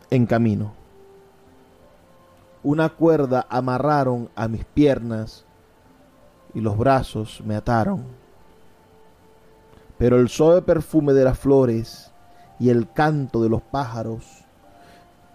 En 0.10 0.26
camino. 0.26 0.74
Una 2.64 2.90
cuerda 2.90 3.46
amarraron 3.50 4.30
a 4.36 4.48
mis 4.48 4.66
piernas 4.66 5.46
y 6.54 6.62
los 6.62 6.78
brazos 6.78 7.42
me 7.46 7.56
ataron. 7.56 8.04
Pero 9.98 10.20
el 10.20 10.30
suave 10.30 10.62
perfume 10.62 11.14
de 11.14 11.24
las 11.24 11.40
flores 11.40 12.12
y 12.60 12.70
el 12.70 12.92
canto 12.92 13.42
de 13.42 13.50
los 13.50 13.62
pájaros 13.62 14.46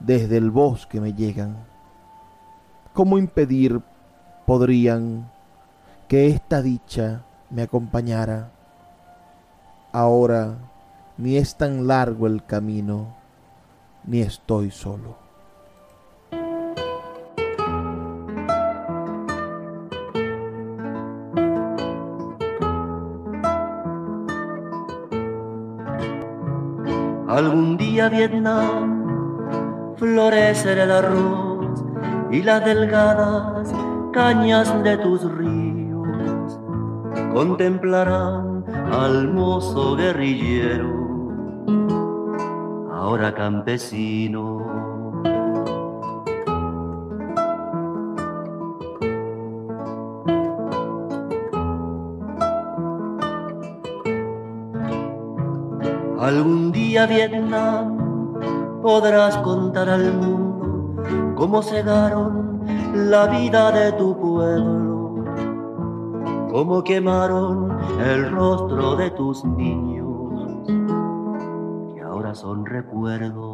desde 0.04 0.36
el 0.36 0.50
bosque 0.50 1.00
me 1.00 1.12
llegan. 1.14 1.56
¿Cómo 2.92 3.18
impedir 3.18 3.80
podrían 4.46 5.30
que 6.08 6.26
esta 6.26 6.60
dicha 6.60 7.22
me 7.48 7.62
acompañara. 7.62 8.50
Ahora 9.92 10.56
ni 11.16 11.36
es 11.36 11.56
tan 11.56 11.86
largo 11.86 12.26
el 12.26 12.44
camino, 12.44 13.14
ni 14.04 14.20
estoy 14.20 14.70
solo. 14.70 15.16
Algún 27.28 27.78
día 27.78 28.10
Vietnam 28.10 29.01
florecerá 30.02 30.82
el 30.82 30.90
arroz 30.90 31.84
y 32.32 32.42
las 32.42 32.64
delgadas 32.64 33.72
cañas 34.12 34.82
de 34.82 34.96
tus 34.96 35.22
ríos 35.32 36.58
contemplarán 37.32 38.64
al 38.92 39.28
mozo 39.28 39.94
guerrillero, 39.94 40.90
ahora 42.92 43.32
campesino. 43.32 44.60
Algún 56.18 56.72
día 56.72 57.06
Vietnam 57.06 58.01
podrás 58.82 59.36
contar 59.38 59.88
al 59.88 60.12
mundo 60.14 61.02
cómo 61.36 61.62
cegaron 61.62 62.60
la 62.94 63.26
vida 63.28 63.70
de 63.70 63.92
tu 63.92 64.18
pueblo, 64.18 65.24
como 66.50 66.82
quemaron 66.82 67.78
el 68.04 68.30
rostro 68.30 68.96
de 68.96 69.10
tus 69.12 69.44
niños, 69.44 70.66
que 71.94 72.00
ahora 72.02 72.34
son 72.34 72.66
recuerdos. 72.66 73.52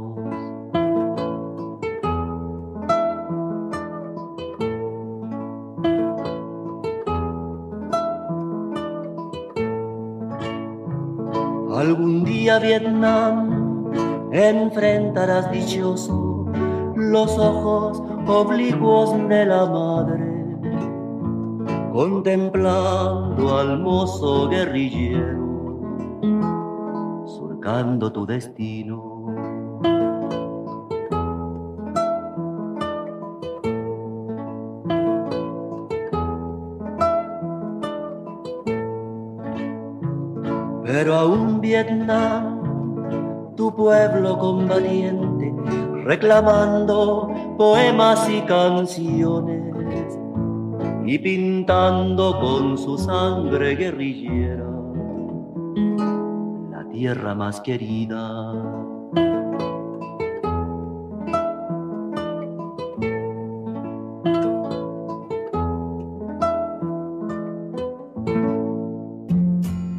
Algún 11.77 12.25
día 12.25 12.59
Vietnam 12.59 13.58
enfrentarás 14.33 15.51
dichoso 15.51 16.47
los 16.95 17.39
ojos 17.39 18.03
oblicuos 18.27 19.13
de 19.29 19.47
la 19.47 19.67
madre, 19.67 20.57
contemplando 21.93 23.59
al 23.59 23.79
mozo 23.81 24.49
guerrillero, 24.49 25.39
surcando 27.27 28.13
tu 28.13 28.27
destino. 28.27 28.98
Combatiente, 44.39 45.53
reclamando 46.05 47.29
poemas 47.57 48.29
y 48.29 48.41
canciones 48.43 50.19
y 51.05 51.19
pintando 51.19 52.39
con 52.39 52.77
su 52.77 52.99
sangre 52.99 53.75
guerrillera 53.75 54.67
la 56.71 56.87
tierra 56.91 57.35
más 57.35 57.61
querida. 57.61 58.53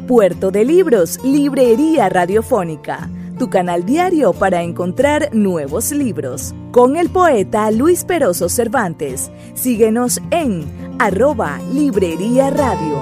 Puerto 0.09 0.49
de 0.49 0.65
Libros, 0.65 1.23
Librería 1.23 2.09
Radiofónica, 2.09 3.07
tu 3.39 3.49
canal 3.49 3.85
diario 3.85 4.33
para 4.33 4.61
encontrar 4.61 5.29
nuevos 5.33 5.91
libros 5.91 6.53
con 6.71 6.97
el 6.97 7.09
poeta 7.09 7.71
Luis 7.71 8.03
Peroso 8.03 8.49
Cervantes. 8.49 9.31
Síguenos 9.55 10.19
en 10.29 10.97
arroba 10.99 11.59
Librería 11.73 12.51
Radio. 12.51 12.99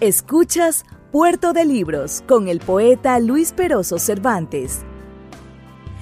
Escuchas 0.00 0.84
Puerto 1.10 1.52
de 1.52 1.64
Libros 1.64 2.22
con 2.28 2.46
el 2.46 2.60
poeta 2.60 3.18
Luis 3.18 3.52
Peroso 3.52 3.98
Cervantes. 3.98 4.82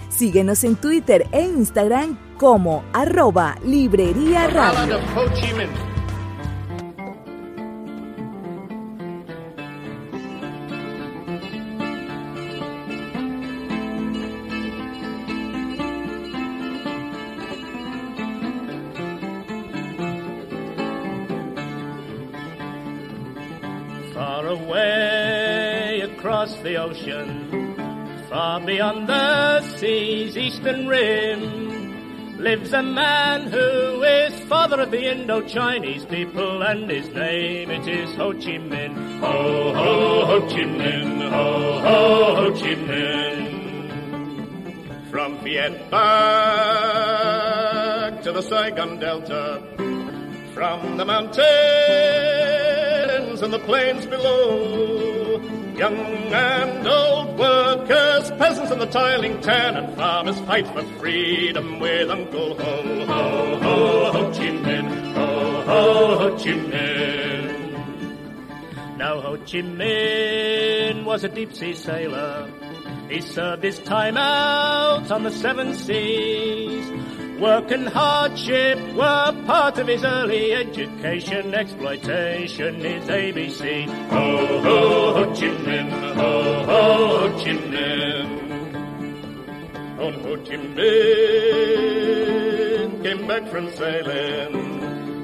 Síguenos 0.08 0.64
en 0.64 0.74
Twitter 0.74 1.26
e 1.30 1.42
Instagram 1.42 2.18
como 2.36 2.82
arroba 2.92 3.56
Librería 3.64 4.48
Radio. 4.48 4.98
The 26.62 26.76
ocean, 26.76 27.74
far 28.28 28.60
beyond 28.60 29.08
the 29.08 29.60
sea's 29.76 30.36
eastern 30.36 30.86
rim, 30.86 32.38
lives 32.38 32.72
a 32.72 32.82
man 32.82 33.46
who 33.46 34.02
is 34.02 34.38
father 34.48 34.80
of 34.80 34.90
the 34.90 35.10
Indo-Chinese 35.10 36.04
people, 36.06 36.62
and 36.62 36.90
his 36.90 37.08
name 37.08 37.70
it 37.70 37.88
is 37.88 38.14
Ho 38.16 38.32
Chi 38.32 38.58
Minh. 38.58 39.20
Ho, 39.20 39.72
ho, 39.74 40.26
Ho 40.26 40.40
Chi 40.48 40.64
Minh, 40.64 41.28
ho, 41.30 41.80
ho, 41.80 42.34
Ho 42.36 42.50
Chi 42.52 42.74
Minh. 42.74 43.56
From 45.10 45.38
Viet 45.40 45.90
to 48.22 48.32
the 48.32 48.42
Saigon 48.42 48.98
Delta, 48.98 49.62
from 50.54 50.96
the 50.96 51.04
mountains 51.04 52.29
and 53.42 53.52
the 53.52 53.58
plains 53.60 54.06
below, 54.06 55.40
Young 55.76 55.96
and 55.96 56.86
old 56.86 57.38
workers, 57.38 58.30
peasants 58.32 58.70
and 58.70 58.80
the 58.80 58.86
toiling 58.86 59.40
tenant 59.40 59.96
farmers 59.96 60.38
fight 60.40 60.66
for 60.68 60.82
freedom 60.98 61.80
with 61.80 62.10
Uncle 62.10 62.54
Ho, 62.54 63.06
Ho, 63.06 63.58
Ho, 63.60 64.12
Ho 64.12 64.30
Chi 64.32 64.48
Minh, 64.48 65.14
Ho, 65.14 65.62
Ho, 65.62 66.18
Ho 66.18 66.36
Chi 66.36 66.52
Minh. 66.52 67.56
Now 68.98 69.20
Ho 69.20 69.36
Chi 69.38 69.62
Minh 69.62 71.04
was 71.04 71.24
a 71.24 71.28
deep 71.28 71.54
sea 71.54 71.74
sailor. 71.74 72.50
He 73.08 73.22
served 73.22 73.64
his 73.64 73.78
time 73.78 74.16
out 74.16 75.10
on 75.10 75.22
the 75.22 75.30
seven 75.30 75.74
seas 75.74 77.19
Work 77.40 77.70
and 77.70 77.88
hardship 77.88 78.78
were 78.92 79.32
part 79.46 79.78
of 79.78 79.86
his 79.86 80.04
early 80.04 80.52
education. 80.52 81.54
Exploitation 81.54 82.84
is 82.84 83.08
ABC. 83.08 83.86
Ho, 84.10 84.60
ho, 84.60 85.14
Ho 85.14 85.24
Chi 85.32 85.48
Minh, 85.64 85.90
ho, 86.16 86.64
ho, 86.64 87.24
Ho 87.24 87.38
Chi 87.38 87.52
Minh. 87.72 88.28
On 89.98 90.12
Ho 90.22 90.36
Chi 90.36 90.56
Minh 90.56 91.32
came 93.02 93.26
back 93.26 93.48
from 93.48 93.70
sailing, 93.70 94.54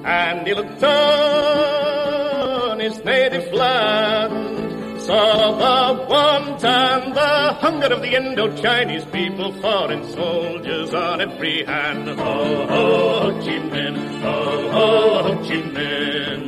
and 0.06 0.46
he 0.46 0.54
looked 0.54 0.82
on 0.82 2.80
his 2.80 3.04
native 3.04 3.52
land 3.52 4.65
saw 5.06 5.52
the 5.62 6.08
want 6.10 6.64
and 6.64 7.14
the 7.14 7.52
hunger 7.60 7.86
of 7.86 8.02
the 8.02 8.16
Indo-Chinese 8.16 9.04
people, 9.06 9.52
foreign 9.60 10.04
soldiers 10.12 10.92
on 10.92 11.20
every 11.20 11.64
hand. 11.64 12.08
Ho, 12.08 12.14
ho, 12.16 13.20
Ho 13.20 13.30
Chi 13.40 13.56
Minh, 13.70 14.20
ho, 14.20 14.70
ho, 14.70 15.22
Ho 15.22 15.34
Chi 15.44 15.62
Minh. 15.76 16.46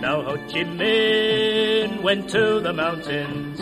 Now 0.00 0.22
Ho 0.22 0.36
Chi 0.36 0.62
Minh 0.64 2.02
went 2.02 2.30
to 2.30 2.60
the 2.60 2.72
mountains 2.72 3.58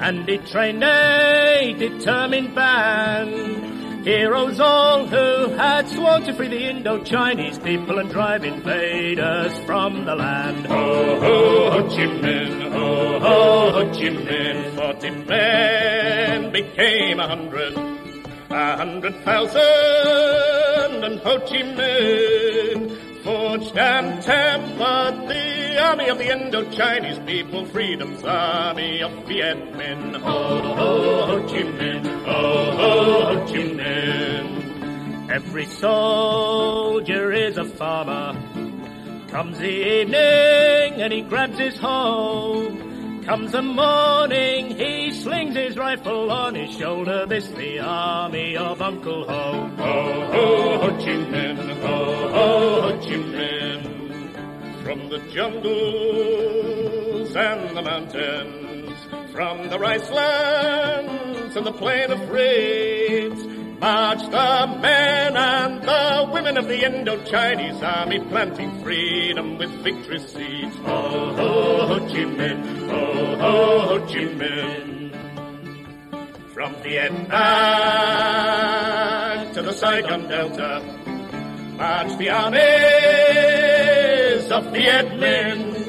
and 0.00 0.28
he 0.28 0.38
trained 0.38 0.84
a 0.84 1.74
determined 1.76 2.54
band 2.54 3.77
Heroes 4.08 4.58
all 4.58 5.06
who 5.06 5.50
had 5.50 5.86
sworn 5.86 6.22
to 6.22 6.32
free 6.32 6.48
the 6.48 6.70
Indo-Chinese 6.70 7.58
people 7.58 7.98
and 7.98 8.08
drive 8.08 8.42
invaders 8.42 9.58
from 9.66 10.06
the 10.06 10.14
land. 10.14 10.64
Ho, 10.64 11.20
ho, 11.20 11.70
Ho 11.72 11.82
Chi 11.90 12.06
Minh, 12.06 12.72
ho, 12.72 13.20
ho, 13.20 13.70
Ho 13.70 13.84
Chi 13.92 14.08
Minh. 14.08 14.74
Forty 14.76 15.10
men 15.10 16.52
became 16.52 17.20
a 17.20 17.28
hundred, 17.28 17.76
a 18.48 18.76
hundred 18.78 19.14
thousand, 19.26 21.04
and 21.04 21.20
Ho 21.20 21.40
Chi 21.40 21.62
Minh 21.76 22.96
forged 23.22 23.76
and 23.76 24.22
tempered 24.22 25.28
the 25.28 25.57
army 25.78 26.08
of 26.08 26.18
the 26.18 26.30
Indo-Chinese 26.30 27.18
people, 27.20 27.64
freedom's 27.66 28.24
army 28.24 29.02
of 29.02 29.12
Viet 29.26 29.72
Minh. 29.72 30.16
Ho, 30.16 30.74
ho, 30.74 31.26
Ho 31.26 31.46
Chi 31.46 31.62
Minh, 31.62 32.06
ho, 32.24 32.70
ho, 32.72 33.34
Ho 33.34 33.46
Chi 33.46 33.62
Minh. 33.62 35.30
Every 35.30 35.66
soldier 35.66 37.32
is 37.32 37.56
a 37.58 37.64
farmer. 37.64 38.34
Comes 39.28 39.58
the 39.58 39.68
evening 39.68 41.02
and 41.02 41.12
he 41.12 41.22
grabs 41.22 41.58
his 41.58 41.76
hoe. 41.78 42.74
Comes 43.24 43.52
the 43.52 43.60
morning, 43.62 44.70
he 44.70 45.12
slings 45.12 45.54
his 45.54 45.76
rifle 45.76 46.32
on 46.32 46.54
his 46.54 46.74
shoulder. 46.76 47.26
This 47.26 47.46
the 47.48 47.78
army 47.80 48.56
of 48.56 48.80
Uncle 48.80 49.24
Ho. 49.28 49.70
Ho, 49.76 50.26
ho, 50.32 50.78
Ho 50.78 50.90
Chi 50.96 51.14
Minh, 51.32 51.80
ho, 51.80 52.28
ho, 52.28 52.80
Ho 52.80 52.98
Chi 53.00 53.16
Minh. 53.16 53.87
From 54.88 55.10
the 55.10 55.18
jungles 55.34 55.76
and 57.36 57.76
the 57.76 57.82
mountains, 57.82 58.96
from 59.32 59.68
the 59.68 59.78
rice 59.78 60.08
lands 60.08 61.56
and 61.56 61.66
the 61.66 61.72
plain 61.72 62.10
of 62.10 62.30
reeds, 62.30 63.44
March 63.80 64.22
the 64.30 64.78
men 64.80 65.36
and 65.36 65.82
the 65.82 66.30
women 66.32 66.56
of 66.56 66.68
the 66.68 66.86
Indo-Chinese 66.86 67.82
army 67.82 68.20
planting 68.30 68.82
freedom 68.82 69.58
with 69.58 69.68
victory 69.82 70.20
seeds. 70.20 70.74
Ho, 70.76 71.34
ho, 71.36 71.86
Ho 71.86 71.98
Chi 72.08 72.24
Minh, 72.24 72.88
ho, 72.88 73.36
ho, 73.36 73.80
Ho 73.80 73.98
Chi 74.06 74.24
Minh. 74.40 75.12
From 76.54 76.74
Vietnam 76.76 77.28
to 79.52 79.60
the 79.60 79.74
Saigon 79.74 80.28
Delta, 80.28 80.80
march 81.76 82.16
the 82.16 82.30
of 84.50 84.64
Viet 84.72 85.06
Minh 85.20 85.88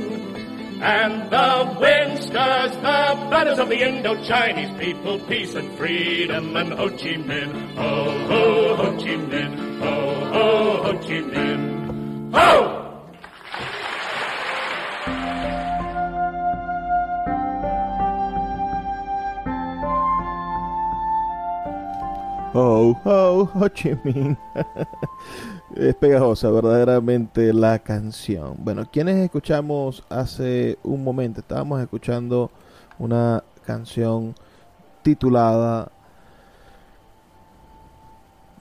and 0.82 1.32
the 1.32 1.78
wind 1.80 2.20
stirs 2.20 2.76
the 2.78 3.28
banners 3.30 3.60
of 3.60 3.70
the 3.70 3.88
Indo-Chinese 3.88 4.78
people, 4.80 5.20
peace 5.20 5.56
and 5.56 5.78
freedom, 5.78 6.56
and 6.56 6.74
Ho 6.74 6.90
Chi 6.90 7.16
Minh, 7.16 7.76
ho, 7.76 8.28
ho, 8.28 8.76
Ho 8.76 8.98
Chi 8.98 9.16
Minh, 9.16 9.80
ho, 9.80 10.26
ho, 10.34 10.84
Ho 10.84 10.94
Chi 11.00 11.22
Minh, 11.22 12.34
ho! 12.34 12.76
Ho, 22.54 22.94
ho, 23.04 23.46
Ho 23.46 23.70
Chi 23.70 23.94
Minh. 24.04 24.38
Es 25.76 25.94
pegajosa 25.94 26.50
verdaderamente 26.50 27.54
la 27.54 27.78
canción. 27.78 28.56
Bueno, 28.58 28.90
quienes 28.92 29.18
escuchamos 29.18 30.04
hace 30.10 30.80
un 30.82 31.04
momento, 31.04 31.42
estábamos 31.42 31.80
escuchando 31.80 32.50
una 32.98 33.44
canción 33.66 34.34
titulada 35.04 35.92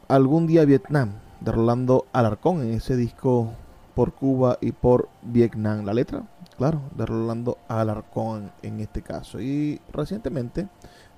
Algún 0.06 0.46
día 0.46 0.66
Vietnam, 0.66 1.12
de 1.40 1.50
Rolando 1.50 2.04
Alarcón, 2.12 2.60
en 2.62 2.74
ese 2.74 2.94
disco 2.94 3.52
por 3.94 4.12
Cuba 4.12 4.58
y 4.60 4.72
por 4.72 5.08
Vietnam. 5.22 5.86
La 5.86 5.94
letra, 5.94 6.24
claro, 6.58 6.82
de 6.94 7.06
Rolando 7.06 7.56
Alarcón 7.68 8.52
en 8.62 8.80
este 8.80 9.00
caso. 9.00 9.40
Y 9.40 9.80
recientemente 9.92 10.68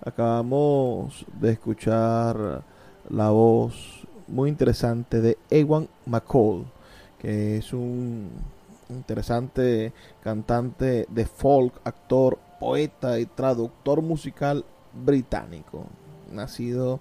acabamos 0.04 1.26
de 1.40 1.50
escuchar 1.50 2.62
la 3.08 3.30
voz 3.30 3.99
muy 4.30 4.48
interesante 4.48 5.20
de 5.20 5.38
Ewan 5.50 5.88
McCall, 6.06 6.64
que 7.18 7.58
es 7.58 7.72
un 7.72 8.30
interesante 8.88 9.92
cantante 10.22 11.06
de 11.08 11.26
folk, 11.26 11.74
actor, 11.84 12.38
poeta 12.58 13.18
y 13.18 13.26
traductor 13.26 14.02
musical 14.02 14.64
británico. 14.92 15.84
Nacido 16.32 17.00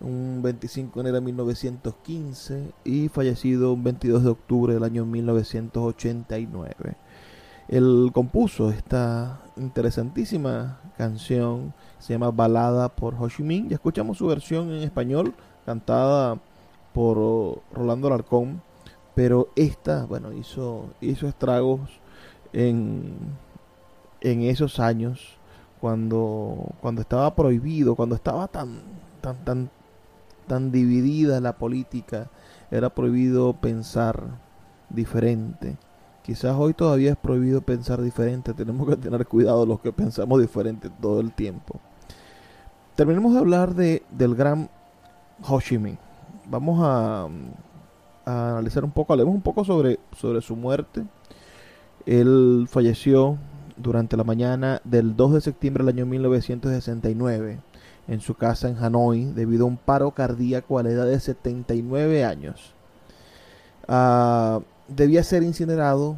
un 0.00 0.40
25 0.42 0.94
de 0.94 1.00
enero 1.00 1.16
de 1.16 1.26
1915 1.26 2.72
y 2.84 3.08
fallecido 3.08 3.72
un 3.72 3.82
22 3.82 4.24
de 4.24 4.30
octubre 4.30 4.74
del 4.74 4.84
año 4.84 5.04
1989. 5.06 6.96
Él 7.68 8.10
compuso 8.12 8.70
esta 8.70 9.40
interesantísima 9.56 10.78
canción, 10.96 11.74
se 11.98 12.12
llama 12.12 12.30
Balada 12.30 12.88
por 12.88 13.14
Ho 13.18 13.28
Chi 13.28 13.42
Minh. 13.42 13.68
Ya 13.68 13.74
escuchamos 13.74 14.18
su 14.18 14.26
versión 14.26 14.70
en 14.70 14.82
español, 14.82 15.34
cantada 15.66 16.38
por 16.94 17.60
Rolando 17.72 18.06
Alarcón, 18.06 18.62
pero 19.14 19.48
esta, 19.56 20.06
bueno, 20.06 20.32
hizo, 20.32 20.90
hizo 21.00 21.26
estragos 21.26 21.80
en, 22.52 23.14
en 24.20 24.42
esos 24.42 24.78
años 24.80 25.36
cuando, 25.80 26.68
cuando 26.80 27.02
estaba 27.02 27.34
prohibido, 27.34 27.96
cuando 27.96 28.14
estaba 28.14 28.48
tan, 28.48 28.80
tan, 29.20 29.44
tan, 29.44 29.70
tan 30.46 30.70
dividida 30.70 31.40
la 31.40 31.56
política, 31.56 32.30
era 32.70 32.90
prohibido 32.90 33.52
pensar 33.54 34.22
diferente. 34.88 35.76
Quizás 36.22 36.56
hoy 36.56 36.74
todavía 36.74 37.12
es 37.12 37.16
prohibido 37.16 37.60
pensar 37.60 38.00
diferente, 38.02 38.54
tenemos 38.54 38.88
que 38.88 38.96
tener 38.96 39.26
cuidado 39.26 39.66
los 39.66 39.80
que 39.80 39.92
pensamos 39.92 40.40
diferente 40.40 40.90
todo 41.00 41.20
el 41.20 41.32
tiempo. 41.32 41.78
Terminemos 42.96 43.34
de 43.34 43.38
hablar 43.38 43.74
de, 43.74 44.02
del 44.10 44.34
gran 44.34 44.70
Ho 45.42 45.60
Chi 45.60 45.78
Minh. 45.78 45.98
Vamos 46.48 46.78
a, 46.82 47.28
analizar 48.24 48.84
un 48.84 48.90
poco, 48.90 49.12
hablemos 49.12 49.34
un 49.34 49.42
poco 49.42 49.64
sobre, 49.64 49.98
sobre 50.16 50.40
su 50.40 50.56
muerte. 50.56 51.04
Él 52.06 52.66
falleció 52.70 53.36
durante 53.76 54.16
la 54.16 54.24
mañana 54.24 54.80
del 54.84 55.16
2 55.16 55.34
de 55.34 55.40
septiembre 55.40 55.84
del 55.84 55.94
año 55.94 56.06
1969 56.06 57.60
en 58.08 58.20
su 58.20 58.34
casa 58.34 58.68
en 58.68 58.78
Hanoi 58.78 59.24
debido 59.24 59.64
a 59.64 59.68
un 59.68 59.76
paro 59.76 60.12
cardíaco 60.12 60.78
a 60.78 60.82
la 60.82 60.90
edad 60.90 61.06
de 61.06 61.20
79 61.20 62.24
años. 62.24 62.74
Uh, 63.88 64.62
debía 64.88 65.22
ser 65.22 65.42
incinerado 65.42 66.16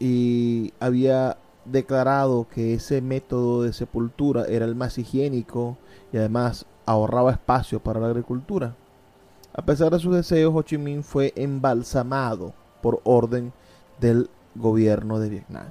y 0.00 0.72
había 0.80 1.36
declarado 1.64 2.48
que 2.48 2.74
ese 2.74 3.00
método 3.00 3.62
de 3.62 3.72
sepultura 3.72 4.44
era 4.46 4.64
el 4.64 4.74
más 4.74 4.98
higiénico 4.98 5.76
y 6.12 6.16
además 6.16 6.66
ahorraba 6.86 7.32
espacio 7.32 7.80
para 7.80 8.00
la 8.00 8.08
agricultura. 8.08 8.74
A 9.54 9.62
pesar 9.62 9.90
de 9.92 9.98
sus 9.98 10.14
deseos, 10.14 10.52
Ho 10.54 10.62
Chi 10.62 10.78
Minh 10.78 11.02
fue 11.02 11.32
embalsamado 11.36 12.54
por 12.80 13.00
orden 13.04 13.52
del 14.00 14.30
gobierno 14.54 15.18
de 15.18 15.28
Vietnam. 15.28 15.66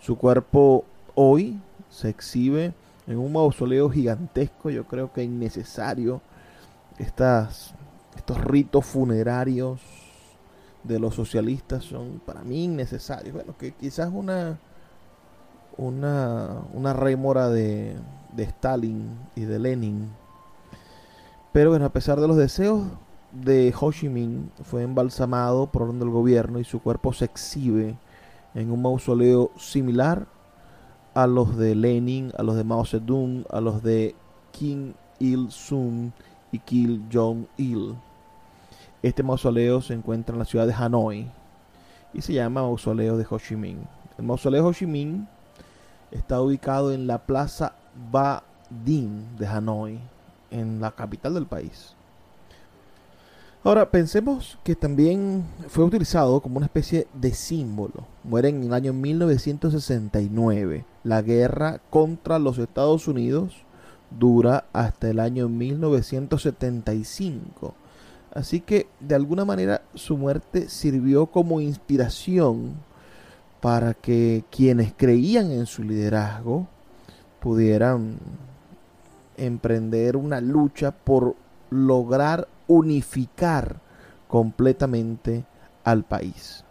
Su 0.00 0.16
cuerpo 0.16 0.84
hoy 1.14 1.60
se 1.90 2.08
exhibe 2.08 2.74
en 3.06 3.18
un 3.18 3.32
mausoleo 3.32 3.88
gigantesco, 3.90 4.70
yo 4.70 4.84
creo 4.84 5.12
que 5.12 5.22
innecesario. 5.22 6.20
Estas, 6.98 7.74
estos 8.16 8.42
ritos 8.42 8.86
funerarios 8.86 9.80
de 10.82 10.98
los 10.98 11.14
socialistas 11.14 11.84
son 11.84 12.20
para 12.24 12.42
mí 12.42 12.64
innecesarios. 12.64 13.34
Bueno, 13.34 13.56
que 13.58 13.72
quizás 13.72 14.10
una 14.12 14.58
una, 15.78 16.62
una 16.72 16.92
rémora 16.92 17.48
de, 17.48 17.96
de 18.32 18.42
Stalin 18.44 19.18
y 19.34 19.42
de 19.42 19.58
Lenin. 19.58 20.10
Pero 21.52 21.70
bueno, 21.70 21.86
a 21.86 21.92
pesar 21.92 22.20
de 22.20 22.28
los 22.28 22.36
deseos 22.36 22.84
de 23.32 23.74
Ho 23.78 23.92
Chi 23.92 24.08
Minh, 24.08 24.50
fue 24.62 24.82
embalsamado 24.82 25.66
por 25.66 25.82
orden 25.82 25.98
del 25.98 26.10
gobierno 26.10 26.58
y 26.58 26.64
su 26.64 26.80
cuerpo 26.80 27.12
se 27.12 27.24
exhibe 27.24 27.96
en 28.54 28.70
un 28.70 28.82
mausoleo 28.82 29.50
similar 29.56 30.26
a 31.14 31.26
los 31.26 31.56
de 31.56 31.74
Lenin, 31.74 32.32
a 32.36 32.42
los 32.42 32.56
de 32.56 32.64
Mao 32.64 32.84
Zedong, 32.84 33.44
a 33.50 33.60
los 33.60 33.82
de 33.82 34.14
Kim 34.52 34.92
Il-sung 35.18 36.10
y 36.52 36.58
Kim 36.58 37.08
Jong-il. 37.12 37.94
Este 39.02 39.22
mausoleo 39.22 39.80
se 39.80 39.94
encuentra 39.94 40.34
en 40.34 40.38
la 40.38 40.44
ciudad 40.44 40.66
de 40.66 40.74
Hanoi 40.74 41.30
y 42.12 42.22
se 42.22 42.32
llama 42.32 42.62
Mausoleo 42.62 43.16
de 43.16 43.26
Ho 43.28 43.38
Chi 43.38 43.56
Minh. 43.56 43.78
El 44.18 44.24
mausoleo 44.24 44.62
de 44.62 44.68
Ho 44.68 44.72
Chi 44.72 44.86
Minh 44.86 45.26
está 46.10 46.40
ubicado 46.40 46.92
en 46.92 47.06
la 47.06 47.26
Plaza 47.26 47.74
Ba 48.10 48.42
Dinh 48.84 49.36
de 49.38 49.46
Hanoi, 49.46 50.00
en 50.50 50.80
la 50.80 50.92
capital 50.92 51.34
del 51.34 51.46
país. 51.46 51.96
Ahora, 53.66 53.90
pensemos 53.90 54.58
que 54.62 54.76
también 54.76 55.44
fue 55.66 55.84
utilizado 55.84 56.40
como 56.40 56.58
una 56.58 56.66
especie 56.66 57.08
de 57.14 57.34
símbolo. 57.34 58.06
Muere 58.22 58.50
en 58.50 58.62
el 58.62 58.72
año 58.72 58.92
1969. 58.92 60.84
La 61.02 61.20
guerra 61.20 61.80
contra 61.90 62.38
los 62.38 62.58
Estados 62.58 63.08
Unidos 63.08 63.64
dura 64.16 64.66
hasta 64.72 65.10
el 65.10 65.18
año 65.18 65.48
1975. 65.48 67.74
Así 68.32 68.60
que 68.60 68.86
de 69.00 69.16
alguna 69.16 69.44
manera 69.44 69.82
su 69.94 70.16
muerte 70.16 70.68
sirvió 70.68 71.26
como 71.26 71.60
inspiración 71.60 72.74
para 73.66 73.94
que 73.94 74.44
quienes 74.48 74.94
creían 74.96 75.50
en 75.50 75.66
su 75.66 75.82
liderazgo 75.82 76.68
pudieran 77.40 78.16
emprender 79.36 80.16
una 80.16 80.40
lucha 80.40 80.92
por 80.92 81.34
lograr 81.70 82.46
unificar 82.68 83.80
completamente 84.28 85.46
al 85.82 86.04
país. 86.04 86.62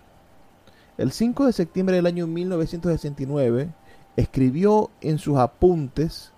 El 0.97 1.11
5 1.11 1.47
de 1.47 1.51
septiembre 1.51 1.97
del 1.97 2.05
año 2.05 2.27
1969 2.27 3.73
escribió 4.15 4.89
en 5.01 5.17
sus 5.19 5.37
apuntes 5.37 6.31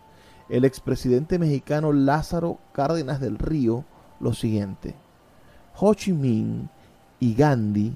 el 0.49 0.65
expresidente 0.65 1.37
mexicano 1.37 1.93
Lázaro 1.93 2.57
Cárdenas 2.71 3.19
del 3.19 3.37
Río 3.37 3.85
lo 4.19 4.33
siguiente. 4.33 4.95
Ho 5.75 5.93
Chi 5.93 6.13
Minh 6.13 6.67
y 7.19 7.35
Gandhi, 7.35 7.93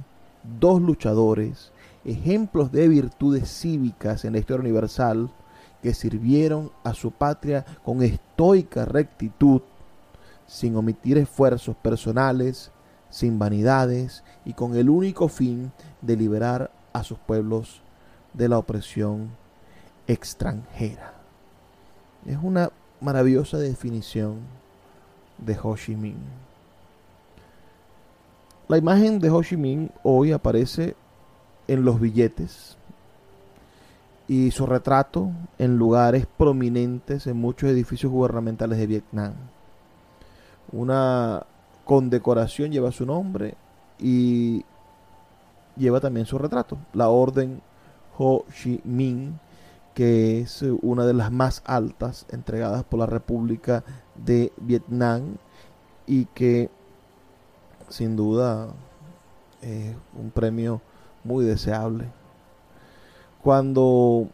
dos 0.60 0.80
luchadores, 0.80 1.72
ejemplos 2.06 2.72
de 2.72 2.88
virtudes 2.88 3.50
cívicas 3.50 4.26
en 4.26 4.34
la 4.34 4.40
historia 4.40 4.62
universal, 4.62 5.30
que 5.82 5.94
sirvieron 5.94 6.72
a 6.84 6.94
su 6.94 7.12
patria 7.12 7.66
con 7.84 8.04
estoica 8.04 8.86
rectitud, 8.86 9.62
sin 10.48 10.76
omitir 10.76 11.18
esfuerzos 11.18 11.76
personales, 11.76 12.72
sin 13.10 13.40
vanidades 13.40 14.24
y 14.46 14.54
con 14.54 14.76
el 14.76 14.90
único 14.90 15.28
fin 15.28 15.72
de 16.02 16.16
liberar 16.16 16.72
a 16.94 17.04
sus 17.04 17.18
pueblos 17.20 17.82
de 18.34 18.50
la 18.50 18.58
opresión 18.58 19.30
extranjera. 20.08 21.14
Es 22.26 22.38
una 22.42 22.72
maravillosa 23.00 23.58
definición 23.58 24.40
de 25.38 25.58
Ho 25.62 25.76
Chi 25.76 25.96
Minh. 25.96 26.20
La 28.68 28.78
imagen 28.78 29.20
de 29.20 29.30
Ho 29.30 29.42
Chi 29.42 29.58
Minh 29.58 29.90
hoy 30.04 30.32
aparece 30.32 30.96
en 31.72 31.86
los 31.86 32.02
billetes 32.02 32.76
y 34.28 34.52
su 34.52 34.66
retrato 34.66 35.32
en 35.58 35.78
lugares 35.78 36.26
prominentes 36.26 37.28
en 37.28 37.38
muchos 37.38 37.70
edificios 37.70 38.12
gubernamentales 38.12 38.78
de 38.78 38.88
Vietnam. 38.88 39.34
Una 40.74 41.46
condecoración 41.86 42.74
lleva 42.74 42.92
su 42.92 43.06
nombre 43.06 43.56
y 44.00 44.66
lleva 45.78 46.02
también 46.02 46.26
su 46.26 46.38
retrato, 46.38 46.78
la 46.92 47.08
Orden 47.08 47.62
Ho 48.18 48.44
Chi 48.54 48.82
Minh, 48.84 49.40
que 49.94 50.42
es 50.42 50.66
una 50.82 51.06
de 51.06 51.14
las 51.14 51.32
más 51.32 51.64
altas 51.66 52.26
entregadas 52.32 52.84
por 52.84 53.00
la 53.00 53.06
República 53.06 53.86
de 54.16 54.52
Vietnam 54.58 55.38
y 56.06 56.26
que 56.26 56.70
sin 57.88 58.18
duda 58.18 58.68
es 59.62 59.96
un 60.20 60.32
premio 60.32 60.82
muy 61.24 61.46
deseable. 61.46 62.10
Cuando 63.42 64.28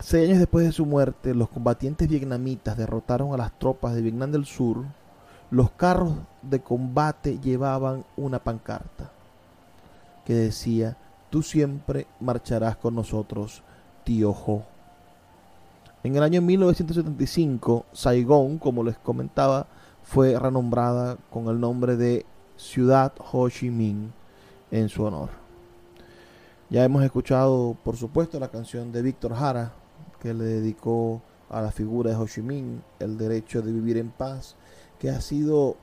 seis 0.00 0.28
años 0.28 0.38
después 0.38 0.66
de 0.66 0.72
su 0.72 0.86
muerte, 0.86 1.34
los 1.34 1.48
combatientes 1.48 2.08
vietnamitas 2.08 2.76
derrotaron 2.76 3.32
a 3.32 3.36
las 3.36 3.58
tropas 3.58 3.94
de 3.94 4.02
Vietnam 4.02 4.30
del 4.30 4.46
Sur, 4.46 4.84
los 5.50 5.70
carros 5.70 6.14
de 6.42 6.60
combate 6.60 7.38
llevaban 7.38 8.04
una 8.16 8.38
pancarta 8.38 9.10
que 10.24 10.34
decía, 10.34 10.96
tú 11.30 11.42
siempre 11.42 12.06
marcharás 12.20 12.76
con 12.76 12.94
nosotros, 12.94 13.62
tío 14.04 14.30
Ho. 14.30 14.62
En 16.02 16.16
el 16.16 16.22
año 16.22 16.42
1975, 16.42 17.86
Saigón, 17.92 18.58
como 18.58 18.82
les 18.82 18.98
comentaba, 18.98 19.66
fue 20.02 20.38
renombrada 20.38 21.16
con 21.30 21.48
el 21.48 21.60
nombre 21.60 21.96
de 21.96 22.26
Ciudad 22.56 23.12
Ho 23.32 23.48
Chi 23.48 23.70
Minh 23.70 24.12
en 24.70 24.88
su 24.88 25.04
honor. 25.04 25.43
Ya 26.70 26.82
hemos 26.82 27.04
escuchado, 27.04 27.76
por 27.84 27.96
supuesto, 27.96 28.40
la 28.40 28.48
canción 28.48 28.90
de 28.90 29.02
Víctor 29.02 29.34
Jara, 29.34 29.72
que 30.20 30.32
le 30.32 30.44
dedicó 30.44 31.20
a 31.50 31.60
la 31.60 31.70
figura 31.70 32.10
de 32.10 32.16
Ho 32.16 32.26
Chi 32.26 32.40
Minh, 32.40 32.82
el 32.98 33.18
derecho 33.18 33.60
de 33.60 33.70
vivir 33.70 33.98
en 33.98 34.10
paz, 34.10 34.56
que 34.98 35.10
ha 35.10 35.20
sido 35.20 35.76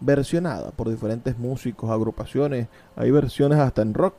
versionada 0.00 0.70
por 0.72 0.90
diferentes 0.90 1.38
músicos, 1.38 1.90
agrupaciones, 1.90 2.68
hay 2.94 3.10
versiones 3.10 3.58
hasta 3.58 3.82
en 3.82 3.94
rock. 3.94 4.14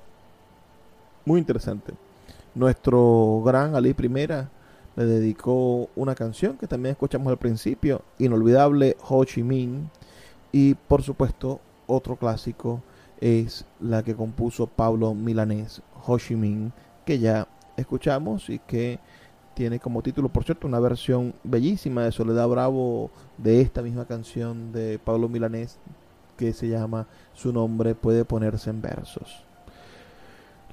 Muy 1.25 1.39
interesante. 1.39 1.93
Nuestro 2.55 3.43
gran 3.45 3.75
Ali 3.75 3.93
Primera 3.93 4.49
le 4.95 5.05
dedicó 5.05 5.89
una 5.95 6.15
canción 6.15 6.57
que 6.57 6.67
también 6.67 6.93
escuchamos 6.93 7.27
al 7.27 7.37
principio, 7.37 8.01
inolvidable 8.17 8.97
Ho 9.07 9.23
Chi 9.23 9.43
Minh, 9.43 9.89
y 10.51 10.73
por 10.73 11.03
supuesto 11.03 11.59
otro 11.85 12.15
clásico 12.15 12.81
es 13.19 13.65
la 13.79 14.03
que 14.03 14.15
compuso 14.15 14.67
Pablo 14.67 15.13
Milanés, 15.13 15.81
Ho 16.05 16.17
Chi 16.17 16.35
Minh, 16.35 16.71
que 17.05 17.19
ya 17.19 17.47
escuchamos 17.77 18.49
y 18.49 18.59
que 18.59 18.99
tiene 19.53 19.79
como 19.79 20.01
título, 20.01 20.29
por 20.29 20.43
cierto, 20.43 20.67
una 20.67 20.79
versión 20.79 21.33
bellísima 21.43 22.03
de 22.03 22.11
Soledad 22.11 22.47
Bravo 22.49 23.09
de 23.37 23.61
esta 23.61 23.81
misma 23.81 24.05
canción 24.05 24.71
de 24.73 24.99
Pablo 24.99 25.29
Milanés 25.29 25.79
que 26.37 26.53
se 26.53 26.67
llama 26.67 27.07
Su 27.33 27.53
nombre 27.53 27.95
puede 27.95 28.25
ponerse 28.25 28.69
en 28.69 28.81
versos. 28.81 29.43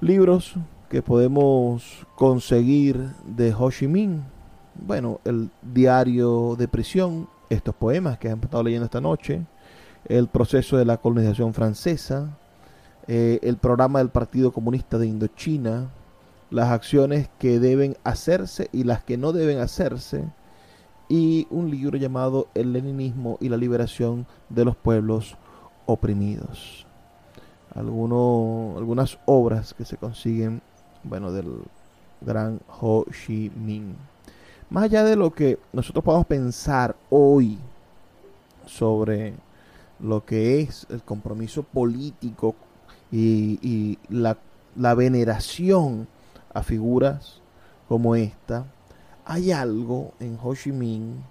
Libros 0.01 0.55
que 0.89 1.01
podemos 1.01 2.05
conseguir 2.15 2.97
de 3.25 3.53
Ho 3.53 3.71
Chi 3.71 3.87
Minh. 3.87 4.23
Bueno, 4.75 5.21
el 5.23 5.49
diario 5.61 6.55
de 6.57 6.67
prisión, 6.67 7.29
estos 7.49 7.73
poemas 7.75 8.17
que 8.17 8.29
han 8.29 8.39
estado 8.39 8.63
leyendo 8.63 8.85
esta 8.85 9.01
noche, 9.01 9.45
el 10.05 10.27
proceso 10.27 10.77
de 10.77 10.85
la 10.85 10.97
colonización 10.97 11.53
francesa, 11.53 12.37
eh, 13.07 13.39
el 13.41 13.57
programa 13.57 13.99
del 13.99 14.09
Partido 14.09 14.51
Comunista 14.51 14.97
de 14.97 15.07
Indochina, 15.07 15.89
las 16.49 16.69
acciones 16.69 17.29
que 17.39 17.59
deben 17.59 17.97
hacerse 18.03 18.69
y 18.71 18.83
las 18.83 19.03
que 19.03 19.17
no 19.17 19.31
deben 19.31 19.59
hacerse, 19.59 20.25
y 21.09 21.47
un 21.49 21.69
libro 21.69 21.97
llamado 21.97 22.47
El 22.53 22.73
leninismo 22.73 23.37
y 23.41 23.49
la 23.49 23.57
liberación 23.57 24.25
de 24.49 24.65
los 24.65 24.75
pueblos 24.75 25.37
oprimidos. 25.85 26.85
algunas 27.75 29.17
obras 29.25 29.73
que 29.73 29.83
se 29.83 29.97
consiguen, 29.97 30.61
bueno, 31.03 31.31
del 31.31 31.63
gran 32.21 32.59
Ho 32.79 33.05
Chi 33.11 33.51
Minh. 33.55 33.95
Más 34.69 34.85
allá 34.85 35.03
de 35.03 35.15
lo 35.15 35.31
que 35.31 35.59
nosotros 35.71 36.03
podamos 36.03 36.27
pensar 36.27 36.95
hoy 37.09 37.59
sobre 38.65 39.33
lo 39.99 40.25
que 40.25 40.61
es 40.61 40.87
el 40.89 41.03
compromiso 41.03 41.63
político 41.63 42.55
y, 43.11 43.99
la, 44.09 44.37
la 44.75 44.95
veneración 44.95 46.07
a 46.53 46.63
figuras 46.63 47.41
como 47.87 48.15
esta, 48.15 48.65
hay 49.25 49.51
algo 49.51 50.13
en 50.19 50.37
Ho 50.41 50.55
Chi 50.55 50.71
Minh 50.71 51.23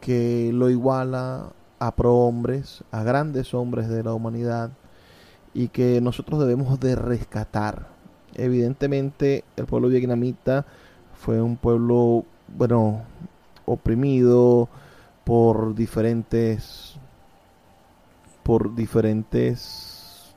que 0.00 0.50
lo 0.52 0.70
iguala 0.70 1.52
a 1.78 1.94
prohombres, 1.94 2.84
a 2.90 3.02
grandes 3.02 3.54
hombres 3.54 3.88
de 3.88 4.02
la 4.02 4.14
humanidad 4.14 4.70
y 5.54 5.68
que 5.68 6.00
nosotros 6.00 6.40
debemos 6.40 6.78
de 6.80 6.94
rescatar. 6.94 7.88
Evidentemente 8.34 9.44
el 9.56 9.66
pueblo 9.66 9.88
vietnamita 9.88 10.66
fue 11.14 11.40
un 11.40 11.56
pueblo, 11.56 12.24
bueno, 12.56 13.02
oprimido 13.64 14.68
por 15.24 15.74
diferentes 15.74 16.99
por 18.42 18.74
diferentes 18.74 20.34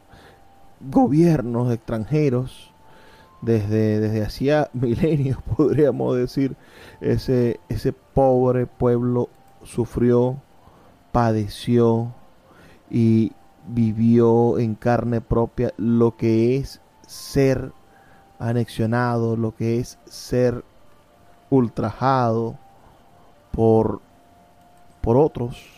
gobiernos 0.79 1.71
extranjeros. 1.71 2.69
Desde, 3.41 3.99
desde 3.99 4.23
hacía 4.23 4.69
milenios, 4.73 5.37
podríamos 5.57 6.15
decir, 6.15 6.55
ese, 7.01 7.59
ese 7.67 7.91
pobre 7.91 8.67
pueblo 8.67 9.29
sufrió, 9.63 10.37
padeció 11.11 12.13
y 12.89 13.33
vivió 13.67 14.59
en 14.59 14.75
carne 14.75 15.19
propia 15.19 15.73
lo 15.77 16.15
que 16.15 16.55
es 16.55 16.79
ser 17.05 17.73
anexionado, 18.39 19.35
lo 19.35 19.55
que 19.55 19.79
es 19.79 19.99
ser 20.05 20.63
ultrajado 21.49 22.57
por, 23.51 24.01
por 25.01 25.17
otros, 25.17 25.72